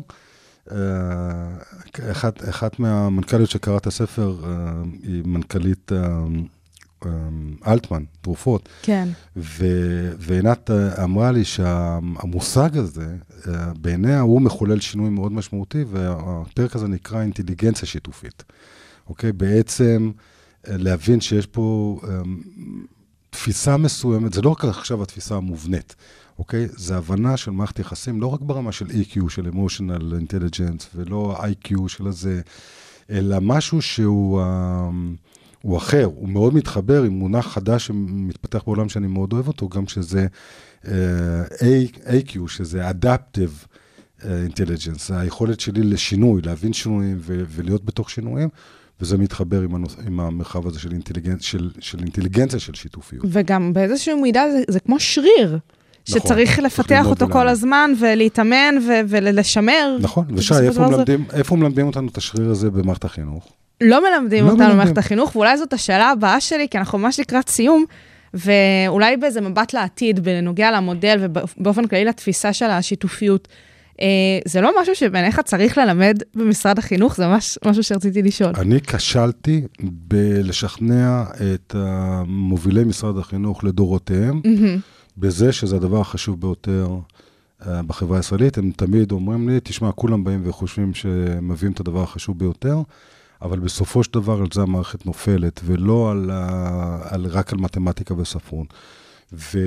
[0.72, 4.50] אה, אחת, אחת מהמנכ"ליות שקראה את הספר אה,
[5.02, 6.24] היא מנכ"לית אה,
[7.66, 8.68] אלטמן, תרופות.
[8.82, 9.08] כן.
[10.18, 10.70] ועינת
[11.02, 13.16] אמרה לי שהמושג הזה,
[13.80, 18.44] בעיניה הוא מחולל שינוי מאוד משמעותי, והפרק הזה נקרא אינטליגנציה שיתופית.
[19.08, 19.32] אוקיי?
[19.32, 20.10] בעצם
[20.66, 22.00] להבין שיש פה
[23.30, 25.96] תפיסה מסוימת, זה לא רק עכשיו התפיסה המובנית,
[26.40, 26.68] אוקיי?
[26.70, 31.88] זה הבנה של מערכת יחסים, לא רק ברמה של EQ, של emotional intelligence, ולא ה-IQ
[31.88, 32.40] של הזה,
[33.10, 34.40] אלא משהו שהוא...
[34.40, 34.88] אה,
[35.62, 39.86] הוא אחר, הוא מאוד מתחבר עם מונח חדש שמתפתח בעולם שאני מאוד אוהב אותו, גם
[39.86, 40.26] שזה
[40.84, 40.88] uh,
[42.06, 43.66] AQ, שזה Adaptive
[44.24, 48.48] אה, Intelligence, היכולת שלי לשינוי, להבין שינויים ו- ולהיות בתוך שינויים,
[49.00, 53.24] וזה מתחבר עם, הנוס, עם המרחב הזה של, אינטליגנצ, של, של אינטליגנציה של שיתופיות.
[53.28, 55.58] וגם באיזשהו מידה זה, זה כמו שריר,
[56.08, 57.48] נכון, שצריך צריך לפתח אותו כל ולהבין.
[57.48, 59.96] הזמן ולהתאמן ו- ולשמר.
[60.00, 63.48] נכון, ושי, איפה דבר זה- מלמדים, איפה מלמדים אותנו את השריר הזה במערכת החינוך?
[63.80, 64.78] לא מלמדים לא אותנו מלמדים.
[64.80, 67.84] במערכת החינוך, ואולי זאת השאלה הבאה שלי, כי אנחנו ממש לקראת סיום,
[68.34, 73.48] ואולי באיזה מבט לעתיד, בנוגע למודל ובאופן כללי לתפיסה של השיתופיות.
[74.00, 74.06] אה,
[74.44, 77.16] זה לא משהו שבעיניך צריך ללמד במשרד החינוך?
[77.16, 78.52] זה ממש משהו שרציתי לשאול.
[78.58, 81.22] אני כשלתי בלשכנע
[81.54, 81.74] את
[82.26, 84.78] מובילי משרד החינוך לדורותיהם, מהמם.
[85.20, 86.88] בזה שזה הדבר החשוב ביותר
[87.66, 88.58] אה, בחברה הישראלית.
[88.58, 92.82] הם תמיד אומרים לי, תשמע, כולם באים וחושבים שהם מביאים את הדבר החשוב ביותר,
[93.42, 98.14] אבל בסופו של דבר על זה המערכת נופלת, ולא על, ה- על, רק על מתמטיקה
[98.14, 98.66] וספרות.
[99.32, 99.58] ו,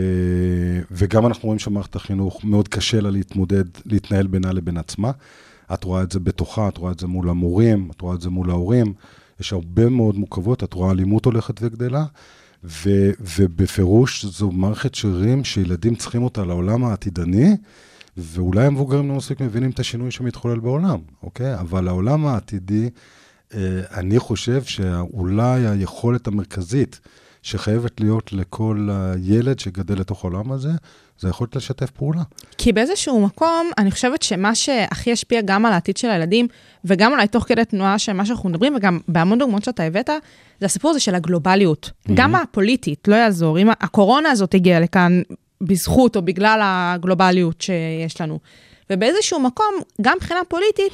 [0.92, 5.12] וגם אנחנו רואים שמערכת החינוך, מאוד קשה לה להתמודד, להתנהל בינה לבין עצמה.
[5.74, 8.30] את רואה את זה בתוכה, את רואה את זה מול המורים, את רואה את זה
[8.30, 8.94] מול ההורים.
[9.40, 12.06] יש הרבה מאוד מורכבות, את רואה אלימות הולכת וגדלה,
[12.64, 17.56] ו, ובפירוש זו מערכת שרירים שילדים צריכים אותה לעולם העתידני,
[18.18, 21.60] ואולי המבוגרים לא מספיק מבינים את השינוי שמתחולל בעולם, אוקיי?
[21.60, 22.90] אבל העולם העתידי,
[23.54, 27.00] אה, אני חושב שאולי היכולת המרכזית
[27.42, 28.90] שחייבת להיות לכל
[29.22, 30.72] ילד שגדל לתוך העולם הזה,
[31.20, 32.22] זה היכולת לשתף פעולה.
[32.58, 36.48] כי באיזשהו מקום, אני חושבת שמה שהכי ישפיע גם על העתיד של הילדים,
[36.86, 40.10] וגם אולי תוך כדי תנועה של מה שאנחנו מדברים, וגם בהמון דוגמאות שאתה הבאת,
[40.60, 41.92] זה הסיפור הזה של הגלובליות.
[42.14, 43.60] גם הפוליטית, לא יעזור.
[43.60, 45.22] אם הקורונה הזאת הגיעה לכאן
[45.62, 48.40] בזכות או בגלל הגלובליות שיש לנו.
[48.90, 50.94] ובאיזשהו מקום, גם מבחינה פוליטית,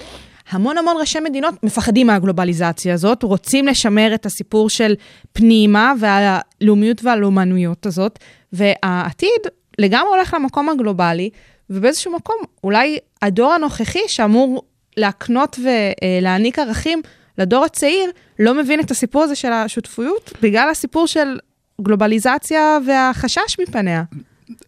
[0.49, 4.95] המון המון ראשי מדינות מפחדים מהגלובליזציה הזאת, רוצים לשמר את הסיפור של
[5.34, 8.20] פנימה והלאומיות והלאומנויות הזאת,
[8.53, 9.41] והעתיד
[9.80, 11.30] לגמרי הולך למקום הגלובלי,
[11.70, 14.64] ובאיזשהו מקום, אולי הדור הנוכחי שאמור
[14.98, 17.02] להקנות ולהעניק ערכים
[17.38, 21.40] לדור הצעיר, לא מבין את הסיפור הזה של השותפויות, בגלל הסיפור של
[21.82, 24.04] גלובליזציה והחשש מפניה.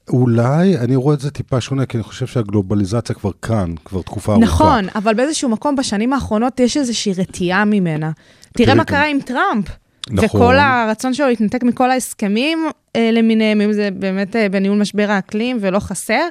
[0.10, 4.32] אולי, אני רואה את זה טיפה שונה, כי אני חושב שהגלובליזציה כבר כאן, כבר תקופה
[4.32, 4.48] ארוכה.
[4.48, 8.12] נכון, אבל באיזשהו מקום בשנים האחרונות יש איזושהי רתיעה ממנה.
[8.54, 9.66] תראה מה קרה עם טראמפ.
[10.10, 10.42] נכון.
[10.42, 12.60] וכל הרצון שלו להתנתק מכל ההסכמים
[12.96, 16.28] אה, למיניהם, אם זה באמת אה, בניהול משבר האקלים ולא חסר,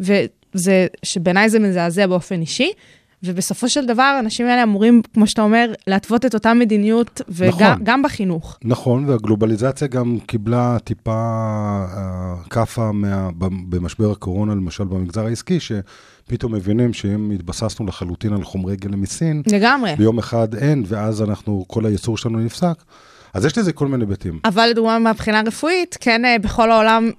[0.00, 2.72] וזה, שבעיניי זה מזעזע באופן אישי.
[3.24, 7.84] ובסופו של דבר, האנשים האלה אמורים, כמו שאתה אומר, להתוות את אותה מדיניות, וגם נכון.
[7.84, 8.58] גם בחינוך.
[8.64, 11.12] נכון, והגלובליזציה גם קיבלה טיפה
[11.96, 18.44] אה, כאפה מה, ב- במשבר הקורונה, למשל במגזר העסקי, שפתאום מבינים שאם התבססנו לחלוטין על
[18.44, 19.94] חומרי גלם מסין, לגמרי.
[19.96, 22.82] ביום אחד אין, ואז אנחנו, כל הייצור שלנו נפסק.
[23.34, 24.38] אז יש לזה כל מיני היבטים.
[24.44, 27.10] אבל לדוגמה, מהבחינה הרפואית, כן, אה, בכל העולם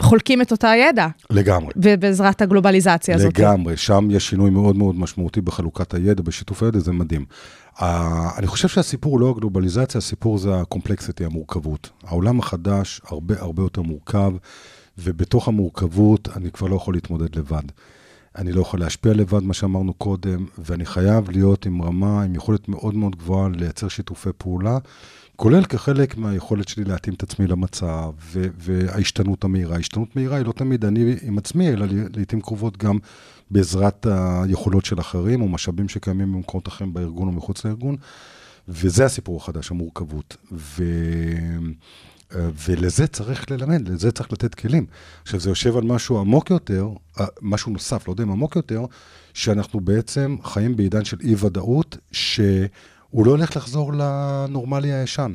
[0.00, 1.72] חולקים את אותה ידע, לגמרי.
[1.76, 3.38] ב- בעזרת הגלובליזציה הזאת.
[3.38, 7.24] לגמרי, שם יש שינוי מאוד מאוד משמעותי בחלוקת הידע, בשיתוף הידע, זה מדהים.
[7.76, 7.82] Uh,
[8.38, 11.90] אני חושב שהסיפור הוא לא הגלובליזציה, הסיפור זה הקומפלקסיטי, המורכבות.
[12.04, 14.32] העולם החדש הרבה הרבה יותר מורכב,
[14.98, 17.62] ובתוך המורכבות אני כבר לא יכול להתמודד לבד.
[18.38, 22.68] אני לא יכול להשפיע לבד, מה שאמרנו קודם, ואני חייב להיות עם רמה, עם יכולת
[22.68, 24.78] מאוד מאוד גבוהה לייצר שיתופי פעולה,
[25.42, 29.76] כולל כחלק מהיכולת שלי להתאים את עצמי למצב, ו- וההשתנות המהירה.
[29.76, 31.86] ההשתנות מהירה היא לא תמיד אני עם עצמי, אלא
[32.16, 32.98] לעיתים קרובות גם
[33.50, 34.06] בעזרת
[34.42, 37.96] היכולות של אחרים, או משאבים שקיימים במקומות אחרים בארגון או מחוץ לארגון,
[38.68, 40.36] וזה הסיפור החדש, המורכבות.
[40.52, 40.84] ו...
[42.34, 44.86] ולזה צריך ללמד, לזה צריך לתת כלים.
[45.22, 46.88] עכשיו, זה יושב על משהו עמוק יותר,
[47.20, 48.84] אה, משהו נוסף, לא יודע אם עמוק יותר,
[49.34, 51.96] שאנחנו בעצם חיים בעידן של אי-ודאות,
[53.12, 55.34] שהוא לא הולך לחזור לנורמלי הישן.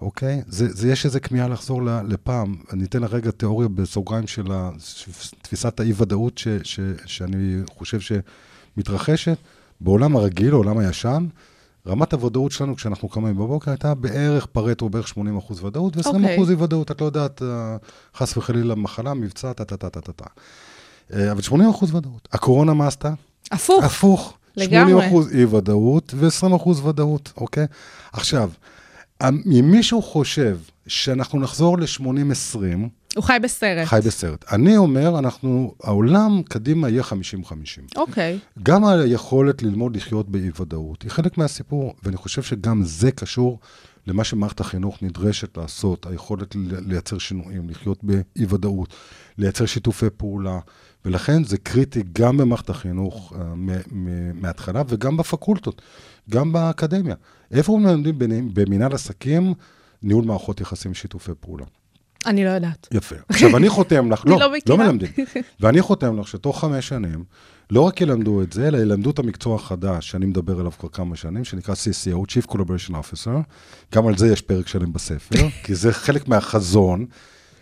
[0.00, 0.42] אוקיי?
[0.46, 2.56] זה, זה יש איזו כמיהה לחזור לפעם.
[2.72, 4.44] אני אתן לך רגע תיאוריה בסוגריים של
[5.42, 9.38] תפיסת האי-ודאות ש, ש, שאני חושב שמתרחשת.
[9.80, 11.26] בעולם הרגיל, העולם הישן,
[11.86, 16.36] רמת הוודאות שלנו כשאנחנו קמים בבוקר הייתה בערך פרטו, בערך 80 אחוז ודאות, ו-20 אוקיי.
[16.36, 16.90] אחוז אי ודאות.
[16.90, 17.76] את לא יודעת, אה,
[18.16, 20.24] חס וחלילה, מחלה, מבצע, טה-טה-טה-טה-טה.
[21.12, 22.28] אה, אבל 80 אחוז ודאות.
[22.32, 23.12] הקורונה מה עשתה?
[23.52, 23.84] הפוך.
[23.84, 24.38] הפוך.
[24.56, 24.92] לגמרי.
[24.92, 27.66] 80 אחוז אי-ודאות ו-20 אחוז ודאות, אוקיי?
[28.12, 28.50] עכשיו,
[29.22, 32.56] אם מישהו חושב שאנחנו נחזור ל-80-20,
[33.16, 33.86] הוא חי בסרט.
[33.86, 34.44] חי בסרט.
[34.52, 37.06] אני אומר, אנחנו, העולם קדימה יהיה 50-50.
[37.96, 38.38] אוקיי.
[38.62, 43.58] גם היכולת ללמוד לחיות באי-ודאות היא חלק מהסיפור, ואני חושב שגם זה קשור
[44.06, 48.94] למה שמערכת החינוך נדרשת לעשות, היכולת לייצר שינויים, לחיות באי-ודאות,
[49.38, 50.58] לייצר שיתופי פעולה,
[51.04, 55.82] ולכן זה קריטי גם במערכת החינוך uh, מ- מההתחלה וגם בפקולטות,
[56.30, 57.14] גם באקדמיה.
[57.50, 59.54] איפה מלמדים בנ- במנהל עסקים
[60.02, 61.64] ניהול מערכות יחסים שיתופי פעולה?
[62.26, 62.88] אני לא יודעת.
[62.92, 63.16] יפה.
[63.28, 64.76] עכשיו, אני חותם לך, לא, לא לא.
[64.78, 65.10] מלמדים.
[65.60, 67.24] ואני חותם לך שתוך חמש שנים,
[67.70, 71.16] לא רק ילמדו את זה, אלא ילמדו את המקצוע החדש שאני מדבר עליו כבר כמה
[71.16, 73.38] שנים, שנקרא CCO, Chief Collaboration Officer.
[73.94, 77.06] גם על זה יש פרק שלם בספר, כי זה חלק מהחזון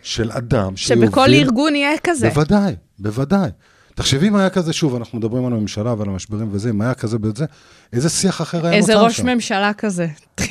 [0.01, 1.07] של אדם שיוביל...
[1.07, 2.29] שבכל ארגון יהיה כזה.
[2.29, 3.49] בוודאי, בוודאי.
[3.95, 7.17] תחשבי אם היה כזה, שוב, אנחנו מדברים על הממשלה ועל המשברים וזה, אם היה כזה
[7.17, 7.45] בזה,
[7.93, 9.25] איזה שיח אחר היה איזה נוצר ראש שם.
[9.25, 10.07] ממשלה כזה,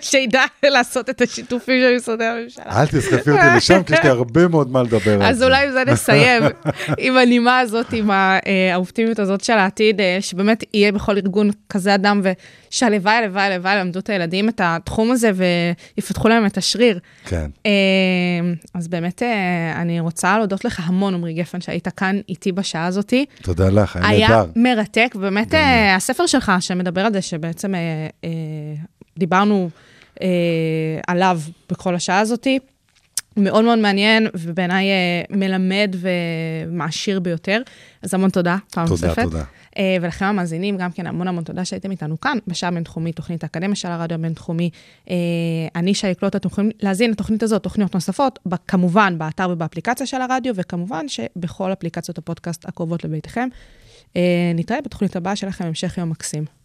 [0.00, 2.64] שידע לעשות את השיתופים של משרדי הממשלה.
[2.80, 5.28] אל תסחפי אותי לשם, כי יש לי הרבה מאוד מה לדבר על זה.
[5.28, 6.42] אז אולי עם זה נסיים,
[6.98, 8.38] עם הנימה הזאת, עם אה,
[8.72, 12.22] האופטימיות הזאת של העתיד, אה, שבאמת יהיה בכל ארגון כזה אדם,
[12.74, 16.98] ושהלוואי, הלוואי, הלוואי ילמדו את הילדים את התחום הזה ויפתחו להם את השריר.
[17.24, 17.50] כן.
[17.66, 17.70] אה,
[18.74, 23.24] אז באמת, אה, אני רוצה להודות לך המון, עמרי גפן, שהיית כאן איתי בשעה הזאתי.
[23.42, 24.50] תודה לך, היה היה נהדר.
[24.56, 28.30] מרתק, ובאמת אה, הספר שלך שמדבר על זה, שבעצם אה,
[29.18, 29.70] דיברנו
[31.06, 32.58] עליו בכל השעה הזאתי,
[33.36, 34.86] מאוד מאוד מעניין, ובעיניי
[35.30, 37.62] מלמד ומעשיר ביותר.
[38.02, 39.22] אז המון תודה, פעם תודה, נוספת.
[39.22, 39.38] תודה.
[39.38, 39.44] אה,
[40.00, 43.88] ולכם המאזינים, גם כן המון המון תודה שהייתם איתנו כאן, בשעה הבינתחומית, תוכנית האקדמיה של
[43.88, 44.70] הרדיו הבינתחומי.
[45.10, 45.14] אה,
[45.76, 50.54] אני שי קלוט, אתם יכולים להזין לתוכנית הזאת, תוכניות נוספות, כמובן באתר ובאפליקציה של הרדיו,
[50.56, 53.48] וכמובן שבכל אפליקציות הפודקאסט הקרובות לביתכם.
[54.16, 56.63] אה, נתראה בתוכנית הבאה שלכם, המשך יום מקסים.